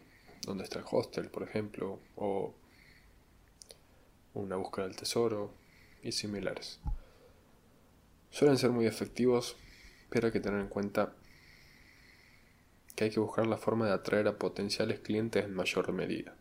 donde 0.43 0.63
está 0.63 0.77
el 0.77 0.85
hostel, 0.91 1.31
por 1.31 1.41
ejemplo, 1.41 1.99
o 2.15 2.53
una 4.35 4.57
búsqueda 4.57 4.85
del 4.85 4.95
tesoro 4.95 5.55
y 6.03 6.11
similares. 6.11 6.79
Suelen 8.29 8.57
ser 8.57 8.71
muy 8.71 8.85
efectivos, 8.85 9.55
pero 10.09 10.27
hay 10.27 10.33
que 10.33 10.39
tener 10.39 10.59
en 10.59 10.67
cuenta 10.67 11.13
que 12.95 13.05
hay 13.05 13.09
que 13.11 13.19
buscar 13.19 13.45
la 13.45 13.57
forma 13.57 13.85
de 13.85 13.93
atraer 13.93 14.27
a 14.27 14.37
potenciales 14.37 14.99
clientes 14.99 15.45
en 15.45 15.53
mayor 15.53 15.91
medida. 15.93 16.35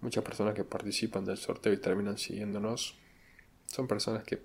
Muchas 0.00 0.22
personas 0.22 0.54
que 0.54 0.64
participan 0.64 1.24
del 1.24 1.38
sorteo 1.38 1.72
y 1.72 1.78
terminan 1.78 2.18
siguiéndonos 2.18 2.98
son 3.66 3.88
personas 3.88 4.24
que 4.24 4.42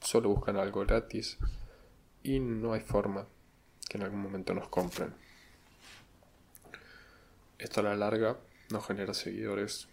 solo 0.00 0.28
buscan 0.28 0.56
algo 0.56 0.80
gratis 0.80 1.38
y 2.22 2.40
no 2.40 2.72
hay 2.72 2.80
forma 2.80 3.26
que 3.88 3.96
en 3.96 4.04
algún 4.04 4.20
momento 4.20 4.54
nos 4.54 4.68
compren. 4.68 5.14
Esto 7.58 7.80
a 7.80 7.84
la 7.84 7.96
larga 7.96 8.38
nos 8.70 8.86
genera 8.86 9.14
seguidores 9.14 9.88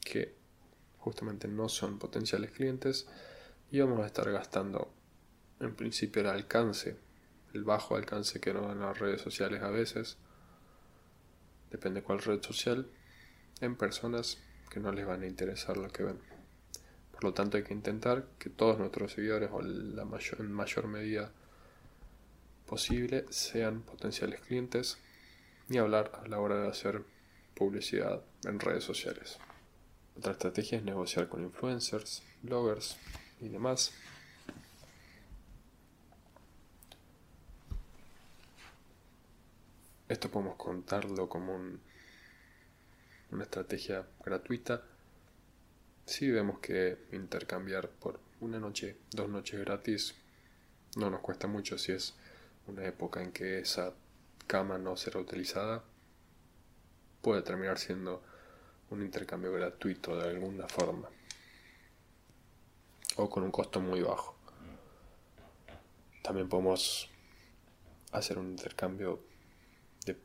que 0.00 0.34
justamente 0.98 1.48
no 1.48 1.68
son 1.68 1.98
potenciales 1.98 2.52
clientes 2.52 3.06
y 3.70 3.80
vamos 3.80 4.00
a 4.00 4.06
estar 4.06 4.30
gastando 4.30 4.92
en 5.60 5.74
principio 5.74 6.22
el 6.22 6.28
alcance, 6.28 6.96
el 7.52 7.64
bajo 7.64 7.96
alcance 7.96 8.40
que 8.40 8.52
nos 8.52 8.66
dan 8.66 8.80
las 8.80 8.98
redes 8.98 9.20
sociales 9.20 9.62
a 9.62 9.70
veces, 9.70 10.16
depende 11.70 12.02
cuál 12.02 12.20
red 12.20 12.42
social, 12.42 12.86
en 13.60 13.76
personas 13.76 14.38
que 14.70 14.80
no 14.80 14.92
les 14.92 15.06
van 15.06 15.22
a 15.22 15.26
interesar 15.26 15.76
lo 15.76 15.88
que 15.88 16.02
ven. 16.02 16.18
Por 17.12 17.24
lo 17.24 17.34
tanto 17.34 17.58
hay 17.58 17.62
que 17.62 17.74
intentar 17.74 18.26
que 18.38 18.50
todos 18.50 18.78
nuestros 18.78 19.12
seguidores 19.12 19.50
o 19.52 19.60
la 19.60 20.04
mayor, 20.04 20.40
en 20.40 20.52
mayor 20.52 20.88
medida 20.88 21.32
posible 22.66 23.26
sean 23.30 23.82
potenciales 23.82 24.40
clientes 24.40 24.98
y 25.68 25.78
hablar 25.78 26.12
a 26.24 26.28
la 26.28 26.40
hora 26.40 26.62
de 26.62 26.68
hacer 26.68 27.04
publicidad 27.54 28.22
en 28.44 28.58
redes 28.58 28.84
sociales. 28.84 29.38
Otra 30.16 30.32
estrategia 30.32 30.78
es 30.78 30.84
negociar 30.84 31.28
con 31.28 31.42
influencers, 31.42 32.22
bloggers, 32.42 32.96
y 33.40 33.48
demás. 33.48 33.92
Esto 40.08 40.30
podemos 40.30 40.56
contarlo 40.56 41.28
como 41.28 41.56
una 43.30 43.42
estrategia 43.44 44.04
gratuita. 44.24 44.82
Si 46.04 46.30
vemos 46.30 46.58
que 46.58 46.98
intercambiar 47.12 47.88
por 47.88 48.18
una 48.40 48.58
noche, 48.58 48.96
dos 49.12 49.28
noches 49.28 49.60
gratis 49.60 50.14
no 50.96 51.10
nos 51.10 51.20
cuesta 51.20 51.46
mucho 51.46 51.78
si 51.78 51.92
es 51.92 52.14
una 52.66 52.84
época 52.84 53.22
en 53.22 53.30
que 53.30 53.60
esa 53.60 53.94
cama 54.48 54.78
no 54.78 54.96
será 54.96 55.20
utilizada, 55.20 55.84
puede 57.22 57.42
terminar 57.42 57.78
siendo 57.78 58.20
un 58.90 59.02
intercambio 59.02 59.52
gratuito 59.52 60.16
de 60.16 60.28
alguna 60.28 60.66
forma 60.66 61.08
o 63.20 63.28
con 63.28 63.42
un 63.42 63.50
costo 63.50 63.80
muy 63.80 64.00
bajo. 64.00 64.34
También 66.22 66.48
podemos 66.48 67.10
hacer 68.12 68.38
un 68.38 68.50
intercambio 68.50 69.22
de 70.06 70.16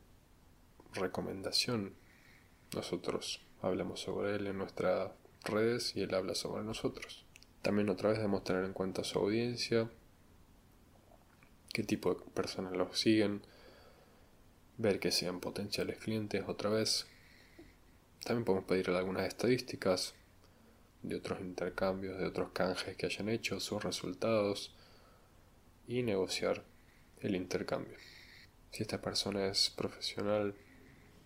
recomendación. 0.94 1.94
Nosotros 2.74 3.42
hablamos 3.60 4.00
sobre 4.00 4.36
él 4.36 4.46
en 4.46 4.58
nuestras 4.58 5.12
redes 5.44 5.94
y 5.94 6.02
él 6.02 6.14
habla 6.14 6.34
sobre 6.34 6.64
nosotros. 6.64 7.24
También 7.62 7.88
otra 7.88 8.10
vez 8.10 8.18
debemos 8.18 8.44
tener 8.44 8.64
en 8.64 8.72
cuenta 8.72 9.04
su 9.04 9.18
audiencia, 9.18 9.90
qué 11.72 11.82
tipo 11.82 12.14
de 12.14 12.20
personas 12.32 12.76
los 12.76 12.98
siguen, 12.98 13.42
ver 14.78 15.00
que 15.00 15.10
sean 15.10 15.40
potenciales 15.40 15.98
clientes 15.98 16.44
otra 16.46 16.70
vez. 16.70 17.06
También 18.24 18.44
podemos 18.44 18.66
pedirle 18.66 18.96
algunas 18.96 19.26
estadísticas, 19.26 20.14
de 21.06 21.16
otros 21.16 21.40
intercambios, 21.40 22.18
de 22.18 22.26
otros 22.26 22.50
canjes 22.50 22.96
que 22.96 23.06
hayan 23.06 23.28
hecho, 23.28 23.60
sus 23.60 23.82
resultados 23.82 24.74
y 25.86 26.02
negociar 26.02 26.64
el 27.20 27.36
intercambio. 27.36 27.96
Si 28.72 28.82
esta 28.82 29.00
persona 29.00 29.46
es 29.46 29.70
profesional, 29.70 30.56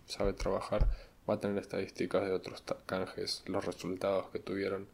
sabe 0.05 0.35
trabajar, 0.35 0.87
va 1.29 1.35
a 1.35 1.41
tener 1.41 1.57
estadísticas 1.59 2.25
de 2.25 2.33
otros 2.33 2.63
canjes, 2.85 3.43
los 3.47 3.65
resultados 3.65 4.29
que 4.31 4.39
tuvieron 4.39 4.87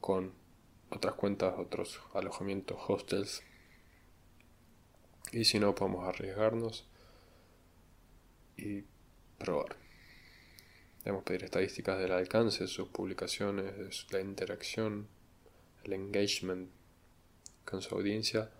con 0.00 0.32
otras 0.90 1.14
cuentas, 1.14 1.54
otros 1.58 2.00
alojamientos, 2.14 2.78
hostels. 2.86 3.42
Y 5.32 5.44
si 5.44 5.58
no, 5.58 5.74
podemos 5.74 6.06
arriesgarnos 6.06 6.88
y 8.56 8.84
probar. 9.38 9.85
Debemos 11.06 11.22
pedir 11.22 11.44
estadísticas 11.44 12.00
del 12.00 12.10
alcance 12.10 12.64
de 12.64 12.68
sus 12.68 12.88
publicaciones, 12.88 14.08
la 14.10 14.20
interacción, 14.20 15.06
el 15.84 15.92
engagement 15.92 16.68
con 17.64 17.80
su 17.80 17.94
audiencia 17.94 18.50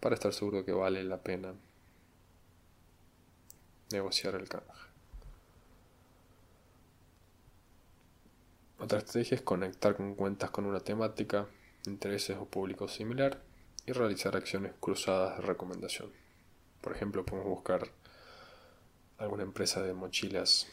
para 0.00 0.16
estar 0.16 0.32
seguro 0.32 0.64
que 0.64 0.72
vale 0.72 1.04
la 1.04 1.22
pena 1.22 1.54
negociar 3.92 4.34
el 4.34 4.48
canje. 4.48 4.66
Otra 8.80 8.98
estrategia 8.98 9.36
es 9.36 9.42
conectar 9.42 9.94
con 9.94 10.16
cuentas 10.16 10.50
con 10.50 10.66
una 10.66 10.80
temática, 10.80 11.46
intereses 11.86 12.36
o 12.36 12.46
público 12.46 12.88
similar 12.88 13.40
y 13.86 13.92
realizar 13.92 14.34
acciones 14.34 14.72
cruzadas 14.80 15.38
de 15.38 15.46
recomendación. 15.46 16.10
Por 16.80 16.90
ejemplo, 16.90 17.24
podemos 17.24 17.48
buscar 17.48 17.88
alguna 19.18 19.44
empresa 19.44 19.80
de 19.80 19.94
mochilas 19.94 20.66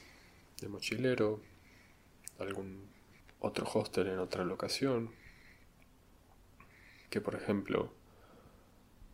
de 0.61 0.69
mochilero, 0.69 1.41
algún 2.39 2.89
otro 3.39 3.67
hostel 3.73 4.07
en 4.07 4.19
otra 4.19 4.45
locación, 4.45 5.11
que 7.09 7.19
por 7.19 7.35
ejemplo 7.35 7.91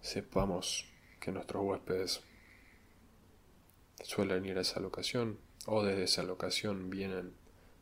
sepamos 0.02 0.86
que 1.20 1.32
nuestros 1.32 1.64
huéspedes 1.64 2.22
suelen 4.04 4.46
ir 4.46 4.58
a 4.58 4.62
esa 4.62 4.80
locación 4.80 5.40
o 5.66 5.84
desde 5.84 6.04
esa 6.04 6.24
locación 6.24 6.90
vienen 6.90 7.34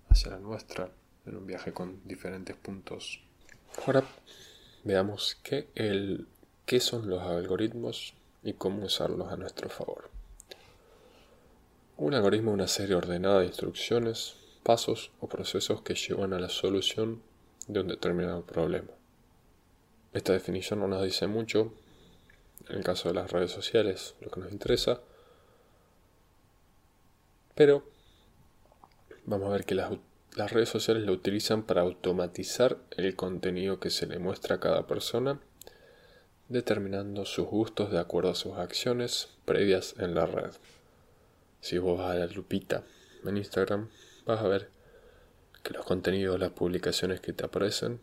hacia 0.10 0.32
la 0.32 0.40
nuestra 0.40 0.92
en 1.26 1.36
un 1.36 1.46
viaje 1.46 1.74
con 1.74 2.08
diferentes 2.08 2.56
puntos. 2.56 3.22
Ahora 3.86 4.04
veamos 4.84 5.38
qué, 5.44 5.70
el, 5.76 6.28
qué 6.66 6.80
son 6.80 7.10
los 7.10 7.22
algoritmos 7.24 8.14
y 8.44 8.54
cómo 8.54 8.86
usarlos 8.86 9.32
a 9.32 9.36
nuestro 9.36 9.70
favor. 9.70 10.10
Un 11.98 12.14
algoritmo 12.14 12.52
es 12.52 12.56
una 12.56 12.68
serie 12.68 12.94
ordenada 12.94 13.40
de 13.40 13.46
instrucciones, 13.46 14.36
pasos 14.64 15.12
o 15.22 15.30
procesos 15.30 15.82
que 15.82 15.96
llevan 15.96 16.34
a 16.34 16.40
la 16.40 16.50
solución 16.50 17.22
de 17.70 17.80
un 17.80 17.88
determinado 17.88 18.46
problema. 18.46 18.90
Esta 20.12 20.34
definición 20.34 20.82
no 20.82 20.90
nos 20.90 21.04
dice 21.04 21.28
mucho, 21.28 21.74
en 22.68 22.80
el 22.80 22.84
caso 22.84 23.08
de 23.08 23.16
las 23.16 23.32
redes 23.32 23.52
sociales, 23.52 24.16
lo 24.20 24.30
que 24.30 24.42
nos 24.42 24.52
interesa, 24.52 25.00
pero 27.56 27.88
vamos 29.26 29.48
a 29.48 29.54
ver 29.54 29.64
que 29.64 29.76
las, 29.76 29.94
las 30.36 30.52
redes 30.52 30.68
sociales 30.68 31.04
lo 31.04 31.14
utilizan 31.14 31.64
para 31.64 31.84
automatizar 31.84 32.78
el 32.98 33.16
contenido 33.16 33.80
que 33.80 33.90
se 33.90 34.06
le 34.06 34.20
muestra 34.20 34.58
a 34.58 34.60
cada 34.60 34.86
persona, 34.86 35.40
determinando 36.50 37.24
sus 37.24 37.48
gustos 37.48 37.90
de 37.90 38.00
acuerdo 38.00 38.32
a 38.32 38.36
sus 38.36 38.58
acciones 38.58 39.30
previas 39.46 39.96
en 39.98 40.14
la 40.14 40.26
red. 40.26 40.52
Si 41.66 41.80
vos 41.80 41.98
vas 41.98 42.12
a 42.12 42.14
la 42.14 42.28
lupita 42.28 42.84
en 43.24 43.38
Instagram, 43.38 43.90
vas 44.28 44.40
a 44.40 44.48
ver 44.48 44.70
que 45.64 45.74
los 45.74 45.84
contenidos, 45.84 46.40
las 46.40 46.52
publicaciones 46.52 47.22
que 47.22 47.34
te 47.34 47.44
aparecen 47.44 48.00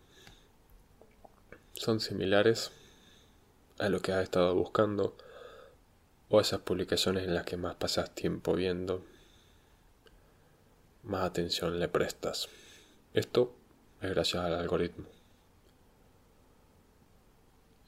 son 1.75 2.01
similares 2.01 2.73
a 3.79 3.89
lo 3.89 4.03
que 4.03 4.11
has 4.11 4.25
estado 4.25 4.53
buscando 4.57 5.17
o 6.29 6.41
a 6.41 6.43
esas 6.43 6.59
publicaciones 6.63 7.23
en 7.23 7.35
las 7.35 7.45
que 7.45 7.57
más 7.57 7.77
pasas 7.77 8.13
tiempo 8.13 8.55
viendo, 8.55 9.05
más 11.05 11.23
atención 11.23 11.79
le 11.79 11.87
prestas. 11.87 12.49
Esto 13.15 13.55
es 14.01 14.11
gracias 14.11 14.43
al 14.43 14.55
algoritmo. 14.55 15.07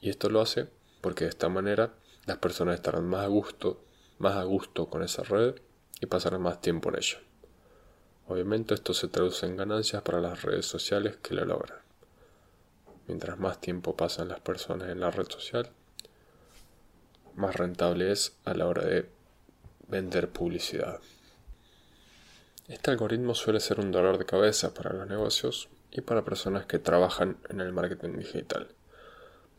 Y 0.01 0.09
esto 0.09 0.31
lo 0.31 0.41
hace 0.41 0.69
porque 1.01 1.25
de 1.25 1.31
esta 1.31 1.49
manera 1.49 1.95
las 2.27 2.39
personas 2.39 2.77
estarán 2.77 3.07
más 3.07 3.25
a 3.25 3.27
gusto, 3.27 3.81
más 4.19 4.37
a 4.37 4.45
gusto 4.45 4.89
con 4.89 5.03
esa 5.03 5.23
red 5.23 5.55
y 6.01 6.07
pasarán 6.07 6.43
más 6.43 6.61
tiempo 6.61 6.91
en 6.91 6.97
ella. 6.97 7.19
Obviamente 8.27 8.75
esto 8.75 8.95
se 8.95 9.09
traduce 9.09 9.47
en 9.47 9.57
ganancias 9.57 10.03
para 10.03 10.21
las 10.21 10.43
redes 10.43 10.67
sociales 10.67 11.17
que 11.23 11.35
lo 11.35 11.45
logran. 11.45 11.79
Mientras 13.07 13.39
más 13.39 13.61
tiempo 13.61 13.97
pasan 13.97 14.29
las 14.29 14.41
personas 14.41 14.89
en 14.89 15.01
la 15.01 15.11
red 15.11 15.29
social, 15.29 15.71
más 17.35 17.55
rentable 17.57 18.13
es 18.13 18.37
a 18.45 18.55
la 18.55 18.67
hora 18.67 18.85
de 18.85 19.11
vender 19.89 20.31
publicidad. 20.31 21.01
Este 22.69 22.91
algoritmo 22.91 23.35
suele 23.35 23.61
ser 23.61 23.79
un 23.79 23.93
dolor 23.93 24.17
de 24.17 24.25
cabeza 24.25 24.73
para 24.73 24.95
los 24.95 25.07
negocios 25.07 25.69
y 25.91 26.01
para 26.01 26.25
personas 26.25 26.65
que 26.65 26.79
trabajan 26.79 27.37
en 27.51 27.61
el 27.61 27.73
marketing 27.73 28.17
digital. 28.17 28.69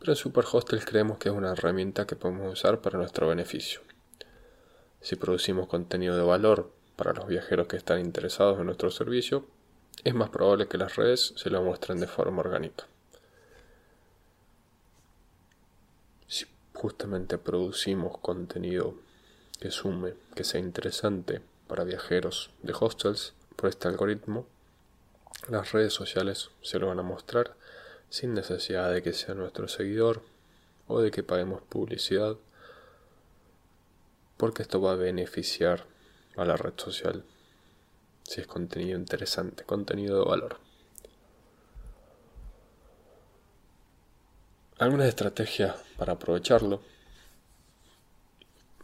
Pero 0.00 0.12
en 0.12 0.16
Superhostel 0.16 0.84
creemos 0.84 1.18
que 1.18 1.28
es 1.28 1.34
una 1.34 1.52
herramienta 1.52 2.06
que 2.06 2.16
podemos 2.16 2.52
usar 2.52 2.80
para 2.80 2.98
nuestro 2.98 3.28
beneficio. 3.28 3.80
Si 5.00 5.16
producimos 5.16 5.68
contenido 5.68 6.16
de 6.16 6.22
valor 6.22 6.72
para 6.96 7.12
los 7.12 7.26
viajeros 7.26 7.68
que 7.68 7.76
están 7.76 8.00
interesados 8.00 8.58
en 8.58 8.66
nuestro 8.66 8.90
servicio, 8.90 9.46
es 10.04 10.14
más 10.14 10.30
probable 10.30 10.68
que 10.68 10.78
las 10.78 10.96
redes 10.96 11.32
se 11.36 11.50
lo 11.50 11.62
muestren 11.62 12.00
de 12.00 12.06
forma 12.06 12.40
orgánica. 12.40 12.86
Si 16.26 16.46
justamente 16.74 17.38
producimos 17.38 18.18
contenido 18.18 18.94
que 19.60 19.70
sume, 19.70 20.14
que 20.34 20.44
sea 20.44 20.60
interesante 20.60 21.40
para 21.66 21.84
viajeros 21.84 22.50
de 22.62 22.74
hostels 22.78 23.34
por 23.56 23.68
este 23.70 23.88
algoritmo, 23.88 24.46
las 25.48 25.72
redes 25.72 25.92
sociales 25.92 26.50
se 26.62 26.78
lo 26.78 26.88
van 26.88 26.98
a 26.98 27.02
mostrar 27.02 27.54
sin 28.10 28.34
necesidad 28.34 28.92
de 28.92 29.02
que 29.02 29.12
sea 29.12 29.34
nuestro 29.34 29.68
seguidor 29.68 30.22
o 30.88 31.00
de 31.00 31.10
que 31.10 31.22
paguemos 31.22 31.62
publicidad, 31.62 32.36
porque 34.36 34.62
esto 34.62 34.80
va 34.80 34.92
a 34.92 34.96
beneficiar 34.96 35.84
a 36.36 36.44
la 36.44 36.56
red 36.56 36.74
social 36.76 37.24
si 38.22 38.40
es 38.40 38.46
contenido 38.46 38.98
interesante, 38.98 39.64
contenido 39.64 40.18
de 40.18 40.28
valor. 40.28 40.58
Algunas 44.78 45.08
estrategias 45.08 45.76
para 45.96 46.14
aprovecharlo, 46.14 46.82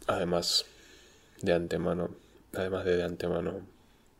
además 0.07 0.65
de 1.41 1.53
antemano, 1.53 2.15
además 2.53 2.85
de 2.85 2.97
de 2.97 3.03
antemano 3.03 3.67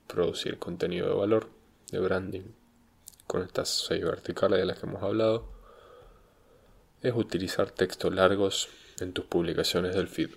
producir 0.07 0.59
contenido 0.59 1.07
de 1.07 1.15
valor, 1.15 1.49
de 1.89 1.99
branding, 1.99 2.43
con 3.25 3.41
estas 3.41 3.69
seis 3.69 4.03
verticales 4.03 4.59
de 4.59 4.65
las 4.65 4.77
que 4.77 4.85
hemos 4.85 5.01
hablado, 5.01 5.49
es 7.01 7.13
utilizar 7.15 7.71
textos 7.71 8.13
largos 8.13 8.69
en 8.99 9.13
tus 9.13 9.25
publicaciones 9.25 9.95
del 9.95 10.07
feed. 10.07 10.29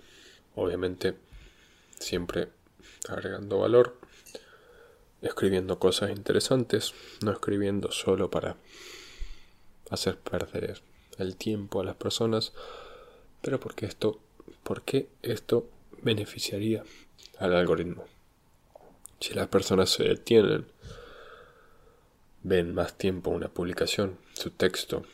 Obviamente, 0.56 1.14
siempre 2.00 2.48
agregando 3.08 3.60
valor, 3.60 3.96
escribiendo 5.22 5.78
cosas 5.78 6.10
interesantes, 6.10 6.94
no 7.22 7.30
escribiendo 7.30 7.92
solo 7.92 8.30
para 8.30 8.56
hacer 9.90 10.18
perder 10.18 10.80
el 11.18 11.36
tiempo 11.36 11.80
a 11.80 11.84
las 11.84 11.96
personas, 11.96 12.52
pero 13.42 13.60
porque 13.60 13.86
esto, 13.86 14.20
porque 14.62 15.08
esto 15.22 15.68
beneficiaría 16.02 16.84
al 17.38 17.54
algoritmo. 17.54 18.06
Si 19.20 19.34
las 19.34 19.48
personas 19.48 19.90
se 19.90 20.04
detienen, 20.04 20.66
ven 22.42 22.74
más 22.74 22.96
tiempo 22.96 23.30
una 23.30 23.48
publicación, 23.48 24.18
su 24.34 24.50
texto, 24.50 25.04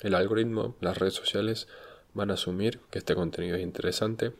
el 0.00 0.14
algoritmo, 0.14 0.76
las 0.80 0.98
redes 0.98 1.14
sociales 1.14 1.68
van 2.16 2.30
a 2.30 2.34
asumir 2.34 2.80
que 2.90 2.98
este 2.98 3.14
contenido 3.14 3.56
es 3.56 3.62
interesante 3.62 4.32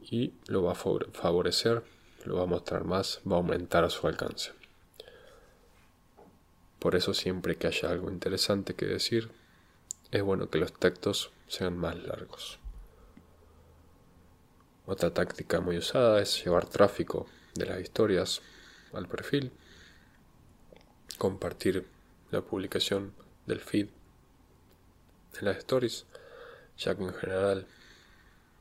y 0.00 0.32
lo 0.46 0.62
va 0.62 0.72
a 0.72 0.74
favorecer, 0.74 1.84
lo 2.24 2.36
va 2.36 2.44
a 2.44 2.46
mostrar 2.46 2.84
más, 2.84 3.20
va 3.30 3.36
a 3.36 3.38
aumentar 3.38 3.88
su 3.90 4.06
alcance. 4.06 4.52
Por 6.78 6.96
eso 6.96 7.12
siempre 7.12 7.56
que 7.56 7.66
haya 7.66 7.90
algo 7.90 8.10
interesante 8.10 8.74
que 8.74 8.86
decir, 8.86 9.30
es 10.10 10.22
bueno 10.22 10.48
que 10.48 10.58
los 10.58 10.72
textos 10.72 11.32
sean 11.48 11.76
más 11.76 11.96
largos. 11.96 12.58
Otra 14.86 15.12
táctica 15.12 15.60
muy 15.60 15.76
usada 15.76 16.22
es 16.22 16.42
llevar 16.42 16.66
tráfico 16.66 17.26
de 17.54 17.66
las 17.66 17.80
historias 17.80 18.40
al 18.94 19.06
perfil, 19.06 19.52
compartir 21.18 21.86
la 22.30 22.40
publicación 22.40 23.12
del 23.46 23.60
feed 23.60 23.88
en 25.38 25.44
las 25.44 25.58
stories, 25.58 26.06
ya 26.78 26.94
que 26.94 27.02
en 27.02 27.14
general 27.14 27.66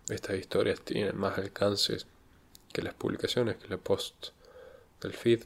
estas 0.09 0.37
historias 0.37 0.81
tienen 0.81 1.17
más 1.17 1.37
alcances 1.37 2.07
que 2.71 2.81
las 2.81 2.93
publicaciones, 2.93 3.57
que 3.57 3.67
los 3.67 3.79
posts 3.79 4.33
del 5.01 5.13
feed. 5.13 5.43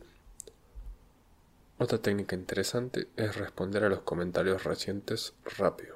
Otra 1.77 1.97
técnica 1.97 2.35
interesante 2.35 3.07
es 3.15 3.35
responder 3.35 3.83
a 3.83 3.89
los 3.89 4.01
comentarios 4.01 4.63
recientes 4.63 5.33
rápido. 5.45 5.95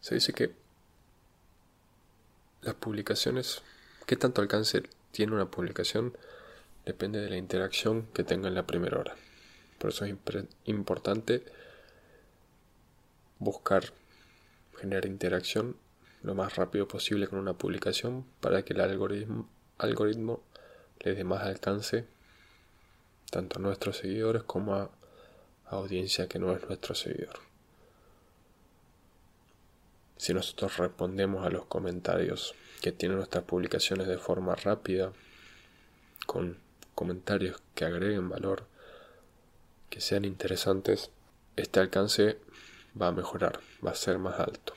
Se 0.00 0.14
dice 0.14 0.32
que 0.32 0.52
las 2.62 2.74
publicaciones, 2.74 3.62
qué 4.06 4.16
tanto 4.16 4.40
alcance 4.40 4.82
tiene 5.10 5.34
una 5.34 5.50
publicación, 5.50 6.16
depende 6.84 7.20
de 7.20 7.30
la 7.30 7.36
interacción 7.36 8.06
que 8.12 8.24
tenga 8.24 8.48
en 8.48 8.54
la 8.54 8.66
primera 8.66 8.98
hora. 8.98 9.16
Por 9.78 9.90
eso 9.90 10.04
es 10.04 10.14
importante 10.66 11.44
buscar 13.38 13.92
generar 14.76 15.06
interacción 15.06 15.76
lo 16.22 16.34
más 16.34 16.56
rápido 16.56 16.88
posible 16.88 17.28
con 17.28 17.38
una 17.38 17.52
publicación 17.54 18.24
para 18.40 18.64
que 18.64 18.72
el 18.72 18.80
algoritmo, 18.80 19.48
algoritmo 19.78 20.42
le 21.00 21.14
dé 21.14 21.24
más 21.24 21.42
alcance 21.42 22.06
tanto 23.30 23.58
a 23.58 23.62
nuestros 23.62 23.98
seguidores 23.98 24.42
como 24.42 24.74
a, 24.74 24.90
a 25.66 25.70
audiencia 25.70 26.28
que 26.28 26.38
no 26.38 26.54
es 26.54 26.62
nuestro 26.66 26.94
seguidor. 26.94 27.40
Si 30.16 30.32
nosotros 30.32 30.78
respondemos 30.78 31.44
a 31.44 31.50
los 31.50 31.66
comentarios 31.66 32.54
que 32.80 32.92
tienen 32.92 33.18
nuestras 33.18 33.44
publicaciones 33.44 34.06
de 34.06 34.18
forma 34.18 34.54
rápida, 34.54 35.12
con 36.26 36.58
comentarios 36.94 37.60
que 37.74 37.84
agreguen 37.84 38.28
valor, 38.28 38.66
que 39.90 40.00
sean 40.00 40.24
interesantes, 40.24 41.10
este 41.56 41.80
alcance 41.80 42.38
va 43.00 43.08
a 43.08 43.12
mejorar, 43.12 43.60
va 43.84 43.90
a 43.90 43.94
ser 43.94 44.18
más 44.18 44.38
alto. 44.38 44.74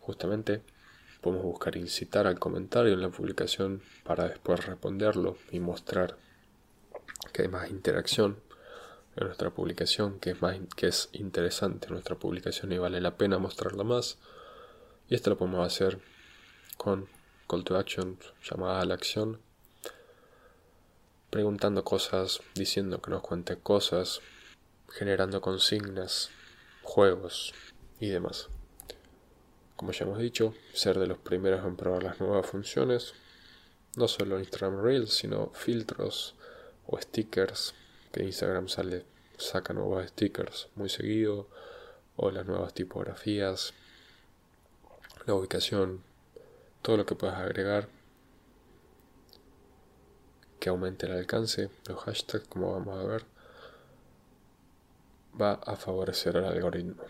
Justamente 0.00 0.62
podemos 1.20 1.44
buscar 1.44 1.76
incitar 1.76 2.26
al 2.26 2.38
comentario 2.38 2.92
en 2.92 3.02
la 3.02 3.10
publicación 3.10 3.82
para 4.04 4.28
después 4.28 4.64
responderlo 4.64 5.36
y 5.50 5.60
mostrar 5.60 6.16
que 7.32 7.42
hay 7.42 7.48
más 7.48 7.70
interacción 7.70 8.38
en 9.16 9.26
nuestra 9.26 9.50
publicación, 9.50 10.20
que 10.20 10.30
es, 10.30 10.42
más, 10.42 10.56
que 10.76 10.86
es 10.86 11.08
interesante 11.12 11.88
nuestra 11.88 12.16
publicación 12.16 12.72
y 12.72 12.78
vale 12.78 13.00
la 13.00 13.16
pena 13.16 13.38
mostrarla 13.38 13.82
más. 13.82 14.18
Y 15.08 15.14
esto 15.14 15.30
lo 15.30 15.38
podemos 15.38 15.66
hacer 15.66 15.98
con 16.76 17.08
call 17.48 17.64
to 17.64 17.76
action, 17.76 18.18
llamada 18.42 18.80
a 18.80 18.84
la 18.84 18.94
acción, 18.94 19.40
preguntando 21.30 21.82
cosas, 21.82 22.40
diciendo 22.54 23.02
que 23.02 23.10
nos 23.10 23.22
cuente 23.22 23.56
cosas, 23.56 24.20
generando 24.88 25.40
consignas, 25.40 26.30
juegos 26.88 27.52
y 28.00 28.08
demás. 28.08 28.48
Como 29.76 29.92
ya 29.92 30.06
hemos 30.06 30.18
dicho, 30.18 30.54
ser 30.72 30.98
de 30.98 31.06
los 31.06 31.18
primeros 31.18 31.64
en 31.64 31.76
probar 31.76 32.02
las 32.02 32.18
nuevas 32.18 32.46
funciones, 32.46 33.12
no 33.96 34.08
solo 34.08 34.38
Instagram 34.38 34.82
Reels, 34.82 35.12
sino 35.12 35.50
filtros 35.52 36.34
o 36.86 36.98
stickers, 36.98 37.74
que 38.10 38.24
Instagram 38.24 38.68
sale, 38.68 39.04
saca 39.36 39.74
nuevos 39.74 40.08
stickers 40.08 40.68
muy 40.74 40.88
seguido, 40.88 41.46
o 42.16 42.30
las 42.30 42.46
nuevas 42.46 42.72
tipografías, 42.72 43.74
la 45.26 45.34
ubicación, 45.34 46.02
todo 46.82 46.96
lo 46.96 47.06
que 47.06 47.14
puedas 47.14 47.38
agregar 47.38 47.88
que 50.58 50.70
aumente 50.70 51.06
el 51.06 51.12
alcance, 51.12 51.70
los 51.86 52.00
hashtags, 52.00 52.48
como 52.48 52.72
vamos 52.72 52.98
a 52.98 53.04
ver, 53.04 53.24
va 55.40 55.54
a 55.54 55.76
favorecer 55.76 56.36
al 56.36 56.46
algoritmo. 56.46 57.04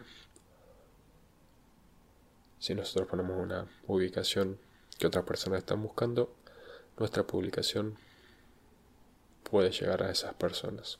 Si 2.58 2.74
nosotros 2.74 3.08
ponemos 3.08 3.38
una 3.38 3.66
ubicación 3.86 4.58
que 4.98 5.06
otras 5.06 5.24
personas 5.24 5.60
están 5.60 5.82
buscando, 5.82 6.34
nuestra 6.98 7.26
publicación 7.26 7.96
puede 9.48 9.70
llegar 9.70 10.02
a 10.02 10.10
esas 10.10 10.34
personas. 10.34 10.98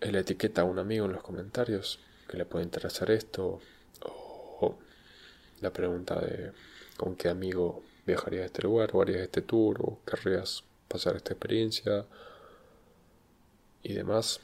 El 0.00 0.16
etiqueta 0.16 0.62
a 0.62 0.64
un 0.64 0.78
amigo 0.78 1.06
en 1.06 1.12
los 1.12 1.22
comentarios 1.22 2.00
que 2.28 2.36
le 2.36 2.46
puede 2.46 2.64
interesar 2.64 3.10
esto 3.10 3.60
o 4.00 4.78
la 5.60 5.72
pregunta 5.72 6.18
de 6.20 6.52
con 6.96 7.14
qué 7.14 7.28
amigo 7.28 7.82
viajarías 8.06 8.42
a 8.42 8.46
este 8.46 8.62
lugar 8.62 8.90
o 8.94 9.02
harías 9.02 9.20
este 9.20 9.42
tour 9.42 9.80
o 9.80 9.98
querrías 10.04 10.64
pasar 10.88 11.16
esta 11.16 11.34
experiencia 11.34 12.06
y 13.82 13.92
demás 13.94 14.40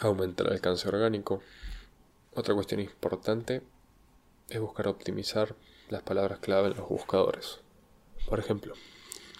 aumenta 0.00 0.44
el 0.44 0.52
alcance 0.52 0.88
orgánico. 0.88 1.40
Otra 2.34 2.54
cuestión 2.54 2.80
importante 2.80 3.62
es 4.48 4.60
buscar 4.60 4.88
optimizar 4.88 5.54
las 5.88 6.02
palabras 6.02 6.38
clave 6.38 6.68
en 6.68 6.76
los 6.76 6.88
buscadores. 6.88 7.60
Por 8.28 8.38
ejemplo 8.38 8.74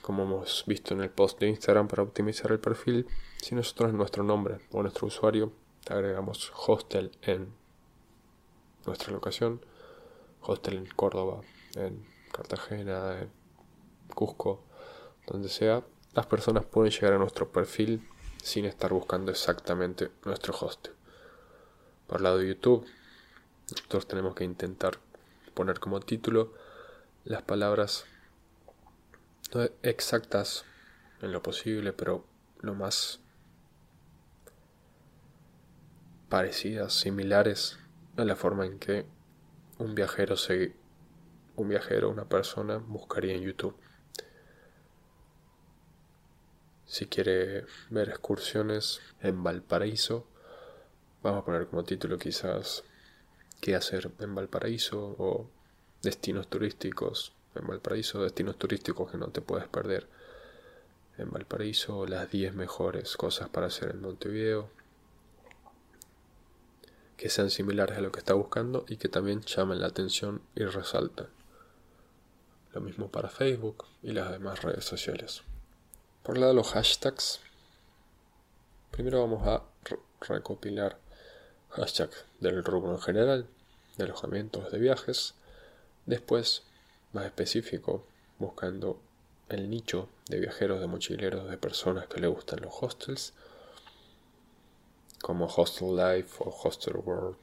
como 0.03 0.25
hemos 0.25 0.65
visto 0.67 0.95
en 0.95 1.01
el 1.01 1.11
post 1.11 1.41
de 1.41 1.49
Instagram 1.49 1.89
para 1.89 2.03
optimizar 2.03 2.51
el 2.51 2.59
perfil, 2.59 3.07
si 3.41 3.55
nosotros 3.55 3.91
en 3.91 3.97
nuestro 3.97 4.25
nombre 4.25 4.59
o 4.73 4.83
nuestro 4.83 5.07
usuario 5.07 5.53
agregamos 5.89 6.53
hostel 6.67 7.13
en 7.23 7.55
nuestra 8.85 9.13
locación, 9.13 9.65
hostel 10.41 10.79
en 10.79 10.87
Córdoba, 10.87 11.41
en 11.77 12.05
Cartagena, 12.33 13.21
en 13.21 13.31
Cusco, 14.15 14.65
donde 15.27 15.49
sea, 15.49 15.85
las 16.15 16.27
personas 16.27 16.65
pueden 16.65 16.93
llegar 16.93 17.15
a 17.15 17.19
nuestro 17.19 17.51
perfil 17.51 18.07
sin 18.43 18.65
estar 18.65 18.93
buscando 18.93 19.31
exactamente 19.31 20.11
nuestro 20.25 20.53
hostel. 20.61 20.93
Por 22.09 22.19
el 22.19 22.25
lado 22.25 22.39
de 22.39 22.49
YouTube, 22.49 22.85
nosotros 23.71 24.09
tenemos 24.09 24.35
que 24.35 24.43
intentar 24.43 24.99
poner 25.55 25.79
como 25.79 26.01
título 26.01 26.53
las 27.25 27.43
palabras 27.43 28.05
exactas 29.83 30.65
en 31.21 31.31
lo 31.31 31.41
posible, 31.43 31.93
pero 31.93 32.27
lo 32.61 32.75
más 32.75 33.21
parecidas, 36.29 36.95
similares 36.95 37.79
a 38.17 38.25
la 38.25 38.35
forma 38.35 38.67
en 38.67 38.81
que 38.81 39.07
un 39.79 39.95
viajero 39.95 40.37
se 40.37 40.75
un 41.55 41.69
viajero, 41.69 42.11
una 42.11 42.25
persona 42.25 42.79
buscaría 42.79 43.35
en 43.35 43.43
YouTube. 43.43 43.77
Si 46.93 47.07
quiere 47.07 47.65
ver 47.89 48.11
excursiones 48.11 49.01
en 49.23 49.43
Valparaíso, 49.43 50.27
vamos 51.23 51.41
a 51.41 51.45
poner 51.47 51.67
como 51.67 51.85
título 51.85 52.19
quizás 52.19 52.85
qué 53.63 53.75
hacer 53.75 54.11
en 54.19 54.35
Valparaíso 54.35 55.17
o 55.19 55.49
destinos 56.03 56.49
turísticos 56.49 57.33
en 57.55 57.67
Valparaíso, 57.67 58.23
destinos 58.23 58.59
turísticos 58.59 59.11
que 59.11 59.17
no 59.17 59.29
te 59.29 59.41
puedes 59.41 59.69
perder 59.69 60.07
en 61.17 61.31
Valparaíso, 61.31 62.05
las 62.05 62.31
10 62.31 62.53
mejores 62.57 63.17
cosas 63.17 63.49
para 63.49 63.69
hacer 63.69 63.93
en 63.93 64.03
Montevideo, 64.03 64.69
que 67.17 67.31
sean 67.31 67.49
similares 67.49 67.97
a 67.97 68.03
lo 68.03 68.13
que 68.13 68.19
está 68.19 68.35
buscando 68.35 68.85
y 68.87 68.99
que 68.99 69.09
también 69.09 69.41
llamen 69.41 69.81
la 69.81 69.87
atención 69.87 70.43
y 70.55 70.65
resalten. 70.65 71.29
Lo 72.75 72.83
mismo 72.83 73.11
para 73.11 73.31
Facebook 73.31 73.87
y 74.03 74.13
las 74.13 74.31
demás 74.31 74.61
redes 74.61 74.85
sociales. 74.85 75.43
Por 76.23 76.37
el 76.37 76.43
lado 76.43 76.53
de 76.53 76.57
los 76.57 76.71
hashtags, 76.71 77.41
primero 78.93 79.23
vamos 79.23 79.45
a 79.45 79.65
recopilar 80.21 80.97
hashtags 81.71 82.25
del 82.39 82.63
rubro 82.63 82.93
en 82.93 83.01
general, 83.01 83.49
de 83.97 84.05
alojamientos 84.05 84.71
de 84.71 84.79
viajes, 84.79 85.35
después 86.07 86.63
más 87.13 87.25
específico, 87.25 88.07
buscando 88.39 89.01
el 89.49 89.69
nicho 89.69 90.09
de 90.29 90.39
viajeros, 90.39 90.79
de 90.79 90.87
mochileros, 90.87 91.51
de 91.51 91.59
personas 91.59 92.07
que 92.07 92.21
le 92.21 92.29
gustan 92.29 92.61
los 92.63 92.73
hostels, 92.81 93.33
como 95.21 95.47
Hostel 95.47 95.97
Life 95.97 96.37
o 96.39 96.51
Hostel 96.51 96.99
World. 96.99 97.37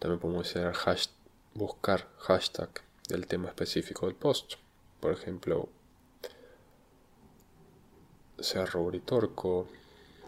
También 0.00 0.18
podemos 0.18 0.52
buscar 1.54 2.08
hashtag 2.18 2.82
del 3.08 3.28
tema 3.28 3.46
específico 3.46 4.06
del 4.06 4.16
post. 4.16 4.54
Por 4.98 5.12
ejemplo, 5.12 5.68
Cerro 8.38 8.82
Uritorco 8.82 9.66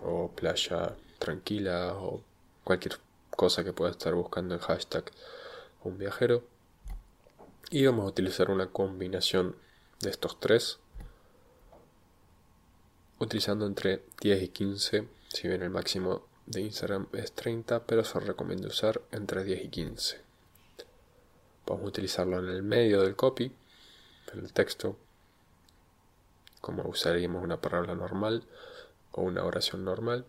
o 0.05 0.31
Playa 0.35 0.97
Tranquila 1.19 1.95
o 1.97 2.23
cualquier 2.65 2.99
cosa 3.31 3.65
que 3.65 3.73
pueda 3.73 3.91
estar 3.91 4.15
buscando 4.15 4.55
en 4.55 4.61
hashtag 4.61 5.05
un 5.85 5.99
viajero. 5.99 6.45
Y 7.71 7.85
vamos 7.87 8.05
a 8.05 8.09
utilizar 8.09 8.51
una 8.51 8.69
combinación 8.69 9.57
de 10.01 10.11
estos 10.11 10.39
tres 10.39 10.79
utilizando 13.19 13.67
entre 13.67 14.03
10 14.21 14.43
y 14.43 14.49
15 14.49 15.09
si 15.29 15.49
bien 15.49 15.63
el 15.63 15.71
máximo 15.71 16.27
de 16.47 16.61
Instagram 16.61 17.09
es 17.13 17.33
30 17.33 17.85
pero 17.85 18.05
se 18.05 18.21
recomienda 18.21 18.69
usar 18.69 19.03
entre 19.11 19.43
10 19.43 19.65
y 19.65 19.69
15 19.69 20.21
podemos 21.65 21.89
utilizarlo 21.89 22.39
en 22.39 22.49
el 22.49 22.63
medio 22.63 23.03
del 23.03 23.17
copy 23.17 23.53
en 24.33 24.39
el 24.39 24.53
texto 24.53 24.97
como 26.69 26.89
usaríamos 26.89 27.43
una 27.43 27.61
palabra 27.63 27.95
normal 27.95 28.45
o 29.13 29.23
una 29.23 29.43
oración 29.43 29.85
normal 29.85 30.27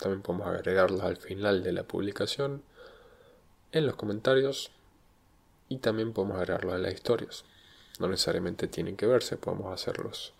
también 0.00 0.22
podemos 0.22 0.46
agregarlos 0.46 1.02
al 1.02 1.16
final 1.18 1.62
de 1.62 1.72
la 1.72 1.82
publicación 1.82 2.62
en 3.72 3.86
los 3.86 3.96
comentarios 3.96 4.70
y 5.68 5.76
también 5.78 6.14
podemos 6.14 6.38
agregarlo 6.38 6.74
en 6.74 6.82
las 6.82 6.94
historias. 6.94 7.44
No 7.98 8.08
necesariamente 8.08 8.66
tienen 8.66 8.96
que 8.96 9.06
verse, 9.06 9.36
podemos 9.36 9.72
hacerlos 9.74 10.32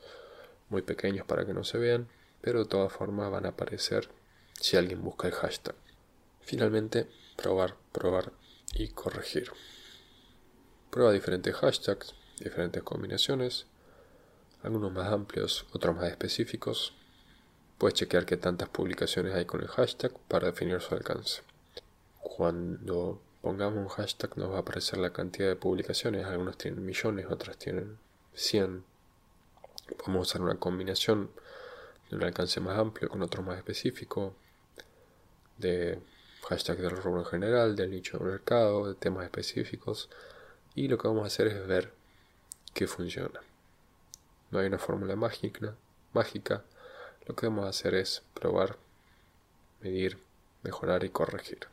muy 0.70 0.80
pequeños 0.80 1.26
para 1.26 1.44
que 1.44 1.52
no 1.52 1.62
se 1.62 1.76
vean, 1.76 2.08
pero 2.40 2.60
de 2.60 2.70
todas 2.70 2.90
formas 2.90 3.30
van 3.30 3.44
a 3.44 3.50
aparecer 3.50 4.08
si 4.58 4.78
alguien 4.78 5.02
busca 5.02 5.28
el 5.28 5.34
hashtag. 5.34 5.74
Finalmente, 6.40 7.06
probar, 7.36 7.76
probar 7.92 8.32
y 8.72 8.88
corregir. 8.88 9.52
Prueba 10.90 11.12
diferentes 11.12 11.54
hashtags, 11.54 12.14
diferentes 12.38 12.82
combinaciones, 12.82 13.66
algunos 14.62 14.92
más 14.92 15.12
amplios, 15.12 15.66
otros 15.72 15.96
más 15.96 16.06
específicos. 16.10 16.94
Puedes 17.78 17.94
chequear 17.94 18.26
qué 18.26 18.36
tantas 18.36 18.68
publicaciones 18.68 19.34
hay 19.34 19.46
con 19.46 19.62
el 19.62 19.68
hashtag 19.68 20.12
para 20.28 20.48
definir 20.48 20.80
su 20.80 20.94
alcance. 20.94 21.42
Cuando 22.20 23.20
pongamos 23.40 23.78
un 23.78 23.88
hashtag 23.88 24.36
nos 24.36 24.50
va 24.52 24.56
a 24.56 24.60
aparecer 24.60 24.98
la 24.98 25.12
cantidad 25.12 25.48
de 25.48 25.56
publicaciones, 25.56 26.26
algunos 26.26 26.58
tienen 26.58 26.84
millones, 26.84 27.26
otras 27.30 27.56
tienen 27.56 27.98
100. 28.34 28.84
Podemos 29.98 30.28
usar 30.28 30.42
una 30.42 30.56
combinación 30.56 31.30
de 32.10 32.16
un 32.16 32.24
alcance 32.24 32.60
más 32.60 32.78
amplio 32.78 33.08
con 33.08 33.22
otro 33.22 33.42
más 33.42 33.56
específico, 33.56 34.34
de 35.56 36.00
hashtag 36.48 36.78
del 36.78 36.96
rubro 36.96 37.20
en 37.20 37.26
general, 37.26 37.76
del 37.76 37.90
nicho 37.90 38.18
de 38.18 38.24
mercado, 38.24 38.88
de 38.88 38.94
temas 38.94 39.24
específicos. 39.24 40.10
Y 40.74 40.88
lo 40.88 40.98
que 40.98 41.08
vamos 41.08 41.24
a 41.24 41.28
hacer 41.28 41.46
es 41.46 41.66
ver 41.66 41.92
qué 42.74 42.86
funciona. 42.86 43.40
No 44.50 44.58
hay 44.58 44.66
una 44.66 44.78
fórmula 44.78 45.16
mágica. 45.16 46.64
Lo 47.26 47.36
que 47.36 47.46
a 47.46 47.68
hacer 47.68 47.94
es 47.94 48.22
probar, 48.34 48.78
medir, 49.80 50.18
mejorar 50.62 51.04
y 51.04 51.10
corregir. 51.10 51.68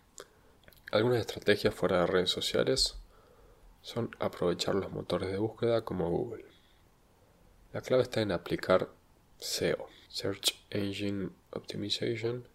Algunas 0.91 1.19
estrategias 1.19 1.73
fuera 1.73 2.01
de 2.01 2.07
redes 2.07 2.29
sociales 2.29 2.95
son 3.81 4.15
aprovechar 4.19 4.75
los 4.75 4.91
motores 4.91 5.31
de 5.31 5.37
búsqueda 5.37 5.83
como 5.83 6.09
Google. 6.09 6.45
La 7.73 7.81
clave 7.81 8.03
está 8.03 8.21
en 8.21 8.31
aplicar 8.31 8.89
SEO, 9.39 9.87
Search 10.09 10.57
Engine 10.69 11.29
Optimization, 11.51 12.47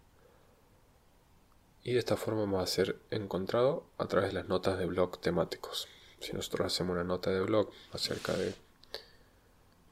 y 1.83 1.93
de 1.93 1.99
esta 1.99 2.15
forma 2.15 2.41
vamos 2.41 2.63
a 2.63 2.67
ser 2.67 2.97
encontrado 3.11 3.85
a 3.97 4.07
través 4.07 4.29
de 4.29 4.35
las 4.35 4.47
notas 4.47 4.79
de 4.79 4.85
blog 4.85 5.19
temáticos. 5.19 5.87
Si 6.19 6.31
nosotros 6.31 6.67
hacemos 6.67 6.93
una 6.93 7.03
nota 7.03 7.29
de 7.29 7.41
blog 7.41 7.69
acerca 7.91 8.33
de 8.33 8.55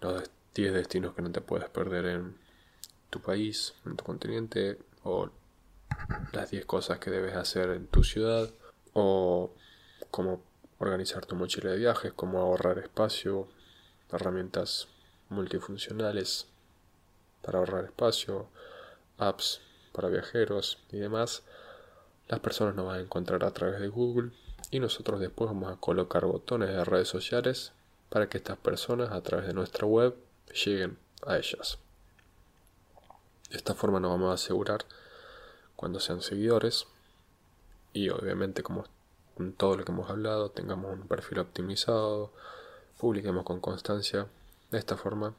los 0.01 0.23
10 0.53 0.73
destinos 0.73 1.15
que 1.15 1.21
no 1.21 1.31
te 1.31 1.41
puedes 1.41 1.69
perder 1.69 2.05
en 2.07 2.35
tu 3.09 3.21
país, 3.21 3.73
en 3.85 3.95
tu 3.95 4.03
continente, 4.03 4.77
o 5.03 5.29
las 6.33 6.51
10 6.51 6.65
cosas 6.65 6.99
que 6.99 7.11
debes 7.11 7.35
hacer 7.35 7.69
en 7.69 7.87
tu 7.87 8.03
ciudad, 8.03 8.49
o 8.93 9.51
cómo 10.09 10.43
organizar 10.79 11.25
tu 11.25 11.35
mochila 11.35 11.71
de 11.71 11.77
viajes, 11.77 12.13
cómo 12.13 12.39
ahorrar 12.39 12.79
espacio, 12.79 13.47
herramientas 14.11 14.87
multifuncionales 15.29 16.47
para 17.41 17.59
ahorrar 17.59 17.85
espacio, 17.85 18.47
apps 19.17 19.61
para 19.93 20.09
viajeros 20.09 20.79
y 20.91 20.97
demás, 20.97 21.43
las 22.27 22.39
personas 22.39 22.75
nos 22.75 22.87
van 22.87 22.97
a 22.97 23.01
encontrar 23.01 23.43
a 23.43 23.51
través 23.51 23.79
de 23.79 23.87
Google 23.87 24.31
y 24.69 24.79
nosotros 24.79 25.19
después 25.19 25.49
vamos 25.49 25.71
a 25.71 25.79
colocar 25.79 26.25
botones 26.25 26.69
de 26.69 26.83
redes 26.85 27.07
sociales 27.07 27.73
para 28.11 28.27
que 28.27 28.37
estas 28.37 28.57
personas 28.57 29.13
a 29.13 29.21
través 29.21 29.47
de 29.47 29.53
nuestra 29.53 29.87
web 29.87 30.13
lleguen 30.65 30.97
a 31.25 31.37
ellas. 31.37 31.79
De 33.49 33.55
esta 33.55 33.73
forma 33.73 34.01
nos 34.01 34.11
vamos 34.11 34.31
a 34.31 34.33
asegurar 34.33 34.85
cuando 35.77 36.01
sean 36.01 36.21
seguidores 36.21 36.87
y 37.93 38.09
obviamente 38.09 38.63
como 38.63 38.83
con 39.35 39.53
todo 39.53 39.77
lo 39.77 39.85
que 39.85 39.93
hemos 39.93 40.09
hablado, 40.09 40.51
tengamos 40.51 40.91
un 40.91 41.07
perfil 41.07 41.39
optimizado, 41.39 42.33
publiquemos 42.99 43.45
con 43.45 43.61
constancia. 43.61 44.27
De 44.71 44.77
esta 44.77 44.97
forma, 44.97 45.33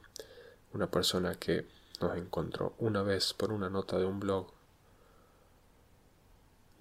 una 0.73 0.87
persona 0.89 1.35
que 1.35 1.67
nos 2.01 2.17
encontró 2.17 2.73
una 2.79 3.03
vez 3.03 3.35
por 3.35 3.51
una 3.51 3.69
nota 3.69 3.99
de 3.99 4.05
un 4.05 4.19
blog 4.19 4.47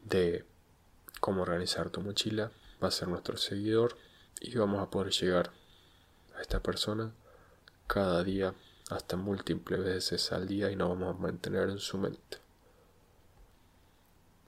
de 0.05 0.47
cómo 1.21 1.43
organizar 1.43 1.91
tu 1.91 2.01
mochila 2.01 2.51
va 2.83 2.89
a 2.89 2.91
ser 2.91 3.09
nuestro 3.09 3.37
seguidor 3.37 3.97
y 4.41 4.57
vamos 4.57 4.81
a 4.81 4.89
poder 4.91 5.13
llegar 5.13 5.53
esta 6.43 6.61
persona 6.61 7.13
cada 7.87 8.23
día 8.23 8.55
hasta 8.91 9.17
múltiples 9.17 9.83
veces 9.83 10.33
al 10.33 10.47
día 10.47 10.71
y 10.71 10.77
nos 10.77 10.91
vamos 10.91 11.17
a 11.17 11.19
mantener 11.19 11.71
en 11.71 11.79
su 11.79 11.99
mente. 11.99 12.39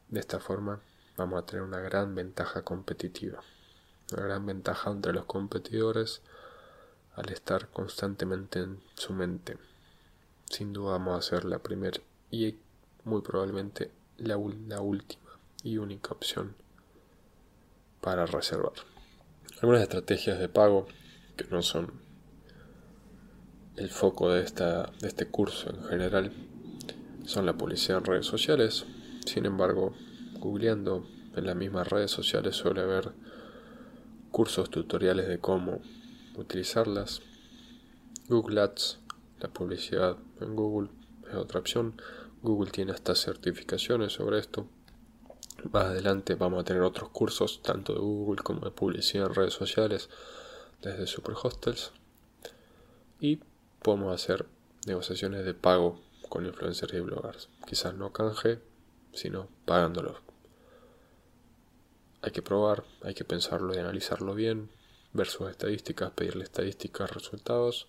De 0.09 0.21
esta 0.21 0.39
forma 0.41 0.81
vamos 1.17 1.43
a 1.43 1.47
tener 1.47 1.63
una 1.63 1.81
gran 1.81 2.15
ventaja 2.15 2.63
competitiva, 2.63 3.43
una 4.13 4.23
gran 4.23 4.45
ventaja 4.45 4.91
entre 4.91 5.13
los 5.13 5.25
competidores 5.25 6.21
al 7.15 7.31
estar 7.31 7.69
constantemente 7.69 8.59
en 8.59 8.83
su 8.95 9.13
mente. 9.13 9.57
Sin 10.51 10.73
duda 10.73 10.93
vamos 10.93 11.19
a 11.19 11.31
ser 11.31 11.45
la 11.45 11.61
primera 11.61 12.01
y 12.31 12.59
muy 13.05 13.23
probablemente 13.23 13.93
la, 14.19 14.37
la 14.69 14.81
última 14.81 15.31
y 15.63 15.79
única 15.79 16.13
opción 16.13 16.55
para 18.01 18.27
reservar. 18.27 18.73
Algunas 19.63 19.83
estrategias 19.83 20.39
de 20.39 20.49
pago 20.49 20.87
que 21.37 21.47
no 21.51 21.63
son 21.63 21.93
el 23.77 23.91
foco 23.91 24.31
de, 24.31 24.43
esta, 24.43 24.93
de 25.01 25.09
este 25.09 25.27
curso 25.27 25.71
en 25.71 25.83
general 25.85 26.33
son 27.25 27.47
la 27.47 27.55
publicidad 27.55 27.99
en 27.99 28.05
redes 28.05 28.27
sociales. 28.27 28.85
Sin 29.27 29.47
embargo, 29.47 29.95
googleando 30.39 31.07
en 31.35 31.47
las 31.47 31.57
mismas 31.57 31.89
redes 31.89 32.11
sociales 32.11 32.57
suele 32.57 32.83
haber 32.83 33.13
cursos 34.31 34.71
tutoriales 34.71 35.27
de 35.29 35.39
cómo 35.39 35.81
utilizarlas. 36.37 37.23
Google 38.29 38.61
Ads, 38.61 39.01
la 39.41 39.49
publicidad 39.49 40.17
en 40.41 40.55
Google 40.55 40.91
es 41.29 41.35
otra 41.35 41.61
opción. 41.61 42.01
Google 42.43 42.71
tiene 42.71 42.93
hasta 42.93 43.15
certificaciones 43.15 44.13
sobre 44.13 44.39
esto. 44.39 44.67
Más 45.73 45.87
adelante 45.87 46.35
vamos 46.35 46.61
a 46.61 46.65
tener 46.65 46.83
otros 46.83 47.09
cursos, 47.09 47.63
tanto 47.63 47.95
de 47.95 48.01
Google 48.01 48.43
como 48.43 48.61
de 48.61 48.71
publicidad 48.71 49.29
en 49.29 49.35
redes 49.35 49.55
sociales, 49.55 50.11
desde 50.83 51.07
Superhostels. 51.07 51.93
Y 53.21 53.41
podemos 53.83 54.15
hacer 54.15 54.47
negociaciones 54.87 55.45
de 55.45 55.55
pago 55.55 56.01
con 56.29 56.47
influencers 56.47 56.95
y 56.95 57.01
bloggers. 57.01 57.49
Quizás 57.67 57.95
no 57.95 58.13
canje, 58.13 58.61
sino 59.13 59.49
pagándolos. 59.65 60.17
Hay 62.23 62.33
que 62.33 62.43
probar, 62.43 62.85
hay 63.03 63.15
que 63.15 63.25
pensarlo 63.25 63.75
y 63.75 63.79
analizarlo 63.79 64.35
bien, 64.35 64.71
ver 65.13 65.27
sus 65.27 65.51
estadísticas, 65.51 66.11
pedirle 66.13 66.45
estadísticas, 66.45 67.11
resultados 67.11 67.89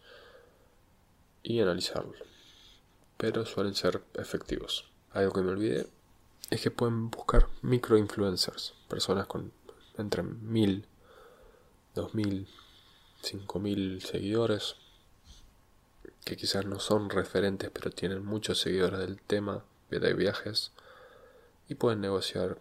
y 1.41 1.59
analizarlo. 1.61 2.13
Pero 3.17 3.45
suelen 3.45 3.75
ser 3.75 4.03
efectivos. 4.13 4.91
Algo 5.11 5.33
que 5.33 5.41
me 5.41 5.51
olvidé 5.51 5.87
es 6.49 6.61
que 6.61 6.71
pueden 6.71 7.09
buscar 7.09 7.47
microinfluencers, 7.61 8.73
personas 8.89 9.27
con 9.27 9.51
entre 9.97 10.23
1000, 10.23 10.85
2000, 11.95 12.47
5000 13.25 14.01
seguidores, 14.01 14.75
que 16.23 16.37
quizás 16.37 16.65
no 16.65 16.79
son 16.79 17.09
referentes, 17.09 17.69
pero 17.71 17.91
tienen 17.91 18.25
muchos 18.25 18.59
seguidores 18.59 18.99
del 18.99 19.21
tema 19.21 19.63
de 19.89 20.13
viajes 20.13 20.71
y 21.67 21.75
pueden 21.75 22.01
negociar 22.01 22.57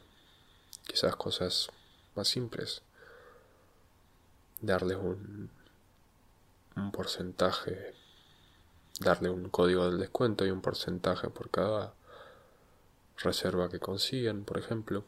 quizás 0.87 1.17
cosas 1.17 1.69
más 2.15 2.29
simples, 2.29 2.83
darles 4.61 4.99
un, 4.99 5.51
un 6.77 6.93
porcentaje, 6.93 7.95
darle 9.01 9.31
un 9.31 9.49
código 9.49 9.87
del 9.87 9.99
descuento 9.99 10.47
y 10.47 10.51
un 10.51 10.61
porcentaje 10.61 11.29
por 11.29 11.51
cada 11.51 11.95
reserva 13.19 13.69
que 13.69 13.81
consiguen, 13.81 14.45
por 14.45 14.59
ejemplo. 14.59 15.05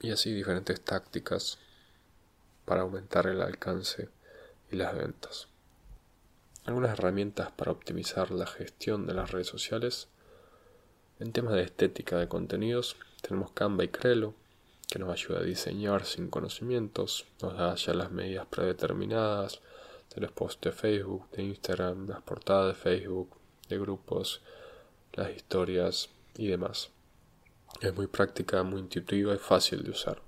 Y 0.00 0.10
así 0.10 0.32
diferentes 0.32 0.80
tácticas 0.80 1.58
para 2.64 2.82
aumentar 2.82 3.26
el 3.26 3.42
alcance 3.42 4.08
y 4.70 4.76
las 4.76 4.96
ventas. 4.96 5.48
Algunas 6.64 6.92
herramientas 6.92 7.50
para 7.52 7.72
optimizar 7.72 8.30
la 8.30 8.46
gestión 8.46 9.06
de 9.06 9.14
las 9.14 9.30
redes 9.30 9.48
sociales. 9.48 10.08
En 11.20 11.32
temas 11.32 11.54
de 11.54 11.62
estética 11.62 12.16
de 12.16 12.28
contenidos 12.28 12.96
tenemos 13.20 13.52
Canva 13.52 13.84
y 13.84 13.88
Crelo, 13.88 14.34
que 14.88 14.98
nos 14.98 15.10
ayuda 15.10 15.40
a 15.40 15.44
diseñar 15.44 16.04
sin 16.04 16.28
conocimientos, 16.28 17.26
nos 17.42 17.56
da 17.56 17.74
ya 17.74 17.94
las 17.94 18.10
medidas 18.10 18.46
predeterminadas 18.46 19.60
de 20.14 20.20
los 20.22 20.32
posts 20.32 20.60
de 20.62 20.72
Facebook, 20.72 21.30
de 21.32 21.42
Instagram, 21.42 22.08
las 22.08 22.22
portadas 22.22 22.74
de 22.76 22.82
Facebook, 22.82 23.36
de 23.68 23.78
grupos, 23.78 24.40
las 25.12 25.30
historias 25.34 26.10
y 26.36 26.48
demás. 26.48 26.90
Es 27.80 27.94
muy 27.94 28.06
práctica, 28.06 28.62
muy 28.62 28.80
intuitiva 28.80 29.34
y 29.34 29.38
fácil 29.38 29.82
de 29.82 29.90
usar. 29.90 30.23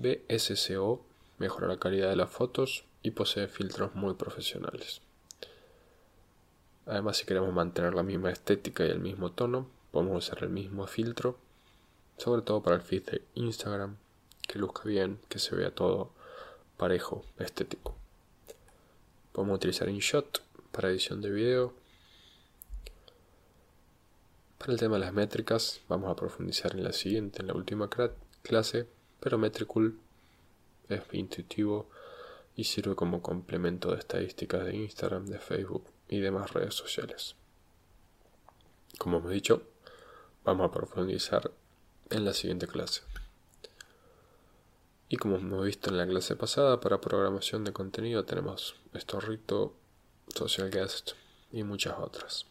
BSCO 0.00 1.04
mejora 1.38 1.68
la 1.68 1.78
calidad 1.78 2.08
de 2.10 2.16
las 2.16 2.30
fotos 2.30 2.84
y 3.02 3.10
posee 3.10 3.48
filtros 3.48 3.94
muy 3.94 4.14
profesionales. 4.14 5.00
Además, 6.86 7.18
si 7.18 7.26
queremos 7.26 7.52
mantener 7.52 7.94
la 7.94 8.02
misma 8.02 8.30
estética 8.30 8.86
y 8.86 8.90
el 8.90 9.00
mismo 9.00 9.32
tono, 9.32 9.68
podemos 9.90 10.24
usar 10.24 10.42
el 10.42 10.50
mismo 10.50 10.86
filtro, 10.86 11.38
sobre 12.16 12.42
todo 12.42 12.62
para 12.62 12.76
el 12.76 12.82
feed 12.82 13.04
de 13.04 13.22
Instagram, 13.34 13.96
que 14.42 14.58
luzca 14.58 14.84
bien, 14.84 15.20
que 15.28 15.38
se 15.38 15.54
vea 15.54 15.74
todo 15.74 16.12
parejo, 16.76 17.24
estético. 17.38 17.94
Podemos 19.32 19.56
utilizar 19.56 19.88
InShot 19.88 20.42
para 20.72 20.88
edición 20.88 21.20
de 21.20 21.30
video 21.30 21.74
para 24.58 24.72
el 24.72 24.78
tema 24.80 24.96
de 24.96 25.04
las 25.04 25.12
métricas 25.12 25.80
vamos 25.88 26.10
a 26.10 26.16
profundizar 26.16 26.74
en 26.74 26.82
la 26.82 26.92
siguiente, 26.92 27.42
en 27.42 27.46
la 27.46 27.54
última 27.54 27.88
clase, 28.42 28.88
pero 29.20 29.38
Metricool 29.38 29.98
es 30.88 31.02
intuitivo 31.12 31.88
y 32.56 32.64
sirve 32.64 32.96
como 32.96 33.22
complemento 33.22 33.92
de 33.92 33.98
estadísticas 33.98 34.64
de 34.64 34.76
Instagram, 34.76 35.26
de 35.26 35.38
Facebook 35.38 35.84
y 36.08 36.18
demás 36.20 36.52
redes 36.52 36.74
sociales. 36.74 37.36
Como 38.98 39.18
hemos 39.18 39.30
dicho, 39.30 39.62
vamos 40.44 40.68
a 40.68 40.72
profundizar 40.72 41.50
en 42.10 42.24
la 42.24 42.32
siguiente 42.32 42.66
clase. 42.66 43.02
Y 45.08 45.16
como 45.16 45.36
hemos 45.36 45.64
visto 45.64 45.90
en 45.90 45.98
la 45.98 46.06
clase 46.06 46.36
pasada, 46.36 46.80
para 46.80 47.00
programación 47.00 47.64
de 47.64 47.72
contenido 47.72 48.24
tenemos 48.24 48.76
Storrito, 48.94 49.74
Social 50.34 50.70
Guest 50.70 51.12
y 51.52 51.62
muchas 51.62 51.94
otras. 51.98 52.46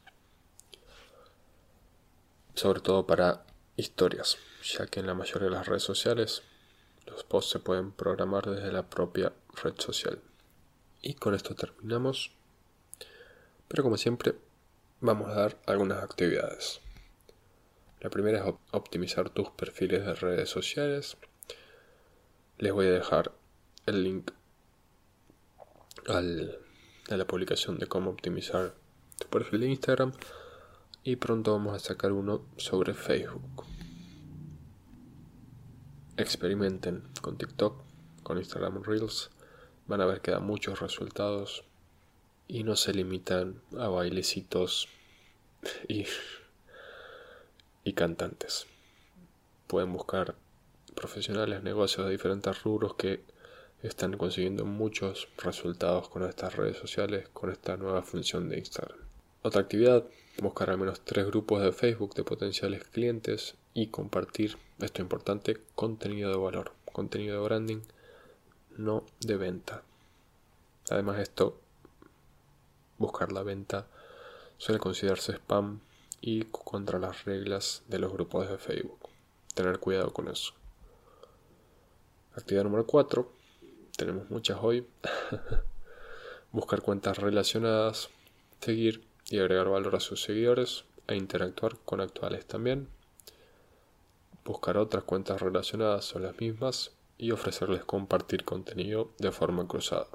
sobre 2.56 2.82
todo 2.82 3.06
para 3.06 3.45
historias, 3.75 4.38
ya 4.63 4.88
que 4.88 4.99
en 4.99 5.06
la 5.06 5.13
mayoría 5.13 5.49
de 5.49 5.53
las 5.53 5.67
redes 5.67 5.84
sociales 5.84 6.41
los 7.07 7.23
posts 7.23 7.51
se 7.51 7.59
pueden 7.59 7.91
programar 7.91 8.45
desde 8.45 8.71
la 8.71 8.89
propia 8.89 9.33
red 9.63 9.73
social. 9.77 10.21
Y 11.01 11.13
con 11.13 11.33
esto 11.33 11.55
terminamos. 11.55 12.31
Pero 13.67 13.83
como 13.83 13.97
siempre, 13.97 14.35
vamos 15.01 15.29
a 15.29 15.35
dar 15.35 15.57
algunas 15.65 16.03
actividades. 16.03 16.81
La 17.99 18.09
primera 18.09 18.39
es 18.39 18.53
optimizar 18.71 19.29
tus 19.29 19.49
perfiles 19.51 20.05
de 20.05 20.13
redes 20.13 20.49
sociales. 20.49 21.17
Les 22.57 22.71
voy 22.71 22.87
a 22.87 22.91
dejar 22.91 23.31
el 23.85 24.03
link 24.03 24.31
a 26.07 26.21
la 27.15 27.25
publicación 27.25 27.79
de 27.79 27.87
cómo 27.87 28.11
optimizar 28.11 28.75
tu 29.19 29.27
perfil 29.27 29.61
de 29.61 29.67
Instagram. 29.67 30.13
Y 31.03 31.15
pronto 31.15 31.53
vamos 31.53 31.75
a 31.75 31.79
sacar 31.79 32.11
uno 32.11 32.45
sobre 32.57 32.93
Facebook. 32.93 33.65
Experimenten 36.17 37.03
con 37.21 37.38
TikTok, 37.38 37.82
con 38.23 38.38
Instagram 38.38 38.84
Reels. 38.84 39.30
Van 39.88 40.01
a 40.01 40.06
ver 40.06 40.21
que 40.21 40.32
da 40.32 40.39
muchos 40.39 40.82
resultados 40.82 41.63
y 42.47 42.63
no 42.63 42.75
se 42.75 42.93
limitan 42.93 43.62
a 43.77 43.88
bailecitos 43.88 44.89
y 45.88 46.06
y 47.88 47.93
cantantes. 47.93 48.67
Pueden 49.67 49.93
buscar 49.93 50.36
profesionales, 50.93 51.63
negocios 51.63 52.06
de 52.06 52.12
diferentes 52.12 52.63
rubros 52.63 52.95
que 52.95 53.21
están 53.82 54.17
consiguiendo 54.17 54.65
muchos 54.65 55.30
resultados 55.38 56.10
con 56.10 56.23
estas 56.23 56.58
redes 56.58 56.77
sociales, 56.77 57.30
con 57.32 57.49
esta 57.49 57.77
nueva 57.77 58.01
función 58.01 58.49
de 58.49 58.60
Instagram. 58.60 58.97
Otra 59.41 59.62
actividad, 59.62 60.03
buscar 60.41 60.69
al 60.69 60.77
menos 60.77 60.99
tres 61.06 61.27
grupos 61.27 61.63
de 61.63 61.71
Facebook 61.71 62.13
de 62.13 62.25
potenciales 62.25 62.84
clientes 62.84 63.56
y 63.77 63.89
compartir, 63.89 64.57
esto 64.79 64.95
es 64.95 64.99
importante, 65.01 65.61
contenido 65.75 66.31
de 66.31 66.37
valor, 66.37 66.71
contenido 66.91 67.35
de 67.35 67.47
branding, 67.47 67.81
no 68.75 69.05
de 69.19 69.37
venta. 69.37 69.83
Además 70.89 71.19
esto, 71.19 71.59
buscar 72.97 73.31
la 73.31 73.43
venta 73.43 73.85
suele 74.57 74.79
considerarse 74.79 75.33
spam 75.33 75.79
y 76.21 76.45
contra 76.45 76.97
las 76.97 77.25
reglas 77.25 77.83
de 77.87 77.99
los 77.99 78.11
grupos 78.11 78.49
de 78.49 78.57
Facebook. 78.57 78.97
Tener 79.53 79.77
cuidado 79.77 80.11
con 80.11 80.27
eso. 80.27 80.53
Actividad 82.33 82.63
número 82.63 82.87
4. 82.87 83.31
Tenemos 83.95 84.27
muchas 84.31 84.57
hoy. 84.59 84.87
Buscar 86.51 86.81
cuentas 86.81 87.19
relacionadas, 87.19 88.09
seguir 88.59 89.03
y 89.29 89.37
agregar 89.37 89.69
valor 89.69 89.95
a 89.95 89.99
sus 89.99 90.23
seguidores 90.23 90.83
e 91.05 91.15
interactuar 91.15 91.77
con 91.85 92.01
actuales 92.01 92.43
también. 92.47 92.96
Buscar 94.47 94.77
otras 94.77 95.03
cuentas 95.03 95.41
relacionadas 95.41 96.15
o 96.15 96.19
las 96.19 96.39
mismas 96.39 96.91
y 97.17 97.31
ofrecerles 97.31 97.83
compartir 97.83 98.45
contenido 98.45 99.12
de 99.17 99.33
forma 99.33 99.67
cruzada. 99.67 100.07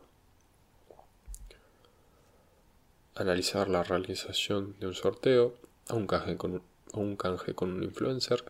Analizar 3.14 3.68
la 3.68 3.82
realización 3.82 4.74
de 4.80 4.86
un 4.86 4.94
sorteo 4.94 5.54
a 5.86 5.96
un 5.96 6.06
canje 6.06 6.38
con 6.38 6.62
un, 6.94 7.16
canje 7.16 7.54
con 7.54 7.74
un 7.74 7.82
influencer 7.82 8.42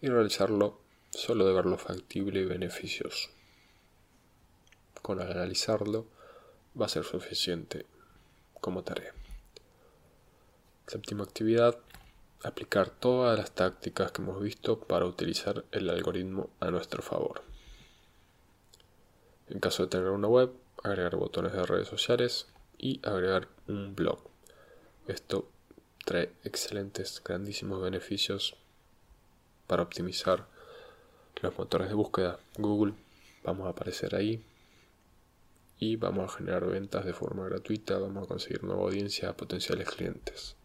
y 0.00 0.08
realizarlo 0.08 0.80
solo 1.10 1.44
de 1.44 1.52
verlo 1.52 1.76
factible 1.76 2.40
y 2.40 2.46
beneficioso. 2.46 3.28
Con 5.02 5.20
analizarlo 5.20 6.06
va 6.80 6.86
a 6.86 6.88
ser 6.88 7.04
suficiente 7.04 7.84
como 8.58 8.84
tarea. 8.84 9.12
Séptima 10.86 11.24
actividad, 11.24 11.78
aplicar 12.44 12.90
todas 12.90 13.38
las 13.38 13.52
tácticas 13.52 14.12
que 14.12 14.20
hemos 14.20 14.40
visto 14.40 14.78
para 14.78 15.06
utilizar 15.06 15.64
el 15.72 15.88
algoritmo 15.88 16.50
a 16.60 16.70
nuestro 16.70 17.02
favor. 17.02 17.42
En 19.48 19.60
caso 19.60 19.84
de 19.84 19.88
tener 19.88 20.10
una 20.10 20.28
web, 20.28 20.52
agregar 20.82 21.16
botones 21.16 21.52
de 21.52 21.64
redes 21.64 21.88
sociales 21.88 22.46
y 22.78 23.00
agregar 23.02 23.48
un 23.66 23.94
blog. 23.94 24.18
Esto 25.08 25.48
trae 26.04 26.32
excelentes, 26.44 27.22
grandísimos 27.24 27.82
beneficios 27.82 28.56
para 29.66 29.82
optimizar 29.82 30.46
los 31.40 31.56
motores 31.58 31.88
de 31.88 31.94
búsqueda. 31.94 32.38
Google, 32.58 32.92
vamos 33.42 33.66
a 33.66 33.70
aparecer 33.70 34.14
ahí 34.14 34.44
y 35.78 35.96
vamos 35.96 36.30
a 36.30 36.36
generar 36.36 36.66
ventas 36.66 37.06
de 37.06 37.14
forma 37.14 37.46
gratuita, 37.46 37.98
vamos 37.98 38.24
a 38.24 38.28
conseguir 38.28 38.62
nueva 38.64 38.82
audiencia 38.82 39.30
a 39.30 39.36
potenciales 39.36 39.88
clientes. 39.88 40.56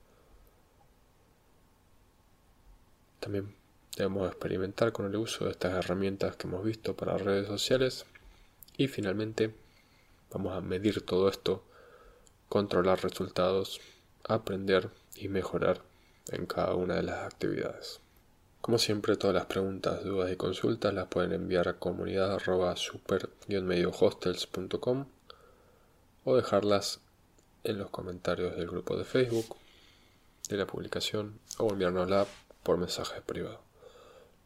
También 3.19 3.55
debemos 3.97 4.27
experimentar 4.29 4.91
con 4.91 5.05
el 5.05 5.15
uso 5.15 5.45
de 5.45 5.51
estas 5.51 5.73
herramientas 5.73 6.35
que 6.35 6.47
hemos 6.47 6.63
visto 6.63 6.95
para 6.95 7.17
redes 7.17 7.47
sociales 7.47 8.05
y 8.77 8.87
finalmente 8.87 9.53
vamos 10.31 10.55
a 10.55 10.61
medir 10.61 11.05
todo 11.05 11.27
esto, 11.27 11.63
controlar 12.47 13.03
resultados, 13.03 13.81
aprender 14.23 14.89
y 15.15 15.27
mejorar 15.27 15.81
en 16.31 16.45
cada 16.45 16.75
una 16.75 16.95
de 16.95 17.03
las 17.03 17.25
actividades. 17.25 17.99
Como 18.61 18.77
siempre, 18.77 19.15
todas 19.15 19.35
las 19.35 19.45
preguntas, 19.45 20.03
dudas 20.03 20.31
y 20.31 20.35
consultas 20.35 20.93
las 20.93 21.07
pueden 21.07 21.31
enviar 21.31 21.67
a 21.67 21.79
comunidad 21.79 22.37
super 22.75 23.29
hostelscom 23.99 25.05
o 26.25 26.35
dejarlas 26.35 26.99
en 27.63 27.79
los 27.79 27.89
comentarios 27.89 28.55
del 28.55 28.67
grupo 28.67 28.97
de 28.97 29.05
Facebook 29.05 29.55
de 30.49 30.57
la 30.57 30.67
publicación 30.67 31.39
o 31.57 31.71
enviárnosla 31.71 32.27
por 32.63 32.77
mensaje 32.77 33.21
privado. 33.21 33.61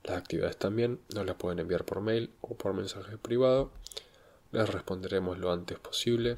Las 0.03 0.17
actividades 0.17 0.57
también 0.57 0.99
nos 1.13 1.25
las 1.25 1.35
pueden 1.35 1.59
enviar 1.59 1.85
por 1.85 2.01
mail 2.01 2.33
o 2.41 2.55
por 2.55 2.73
mensaje 2.73 3.17
privado. 3.17 3.71
Les 4.51 4.69
responderemos 4.69 5.37
lo 5.37 5.51
antes 5.51 5.79
posible. 5.79 6.37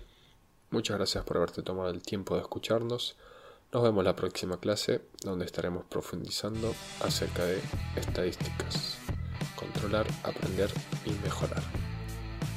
Muchas 0.69 0.97
gracias 0.97 1.23
por 1.23 1.37
haberte 1.37 1.63
tomado 1.63 1.89
el 1.89 2.01
tiempo 2.01 2.35
de 2.35 2.41
escucharnos 2.41 3.15
nos 3.75 3.83
vemos 3.83 4.05
la 4.05 4.15
próxima 4.15 4.57
clase 4.57 5.01
donde 5.21 5.43
estaremos 5.43 5.83
profundizando 5.83 6.73
acerca 7.01 7.43
de 7.43 7.59
estadísticas, 7.97 8.97
controlar, 9.57 10.07
aprender 10.23 10.69
y 11.05 11.09
mejorar. 11.25 11.61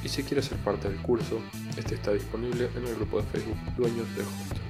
Y 0.01 0.07
si 0.07 0.23
quieres 0.23 0.45
ser 0.45 0.57
parte 0.59 0.87
del 0.87 1.01
curso, 1.01 1.41
este 1.77 1.95
está 1.95 2.13
disponible 2.13 2.69
en 2.73 2.87
el 2.87 2.95
grupo 2.95 3.21
de 3.21 3.27
Facebook 3.27 3.57
Dueños 3.75 4.07
de 4.15 4.21
Hostel. 4.21 4.68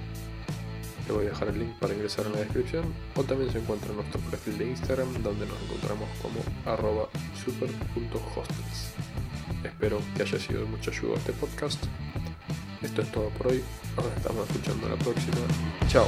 Le 1.10 1.15
voy 1.15 1.26
a 1.26 1.30
dejar 1.30 1.48
el 1.48 1.58
link 1.58 1.74
para 1.80 1.95
ingresar 1.95 2.28
en 2.28 2.34
la 2.34 2.39
descripción 2.41 2.86
o 3.15 3.24
también 3.24 3.52
se 3.52 3.58
encuentra 3.58 3.89
en 3.89 3.95
nuestro 3.95 4.22
perfil 4.22 4.60
de 4.60 4.69
Instagram 4.69 5.12
donde 5.24 5.48
nos 5.48 5.60
encontramos 5.63 6.08
como 6.22 6.39
arroba 6.72 7.10
super.hostels. 7.43 8.93
Espero 9.63 10.00
que 10.15 10.22
haya 10.22 10.38
sido 10.38 10.60
de 10.62 10.67
mucha 10.67 10.91
ayuda 10.91 11.15
este 11.15 11.34
podcast. 11.34 11.84
Esto 12.84 13.02
es 13.02 13.12
todo 13.12 13.30
por 13.30 13.48
hoy. 13.48 13.63
Nos 13.95 14.06
estamos 14.17 14.48
escuchando 14.50 14.88
la 14.88 14.98
próxima. 14.98 15.38
Chao. 15.88 16.06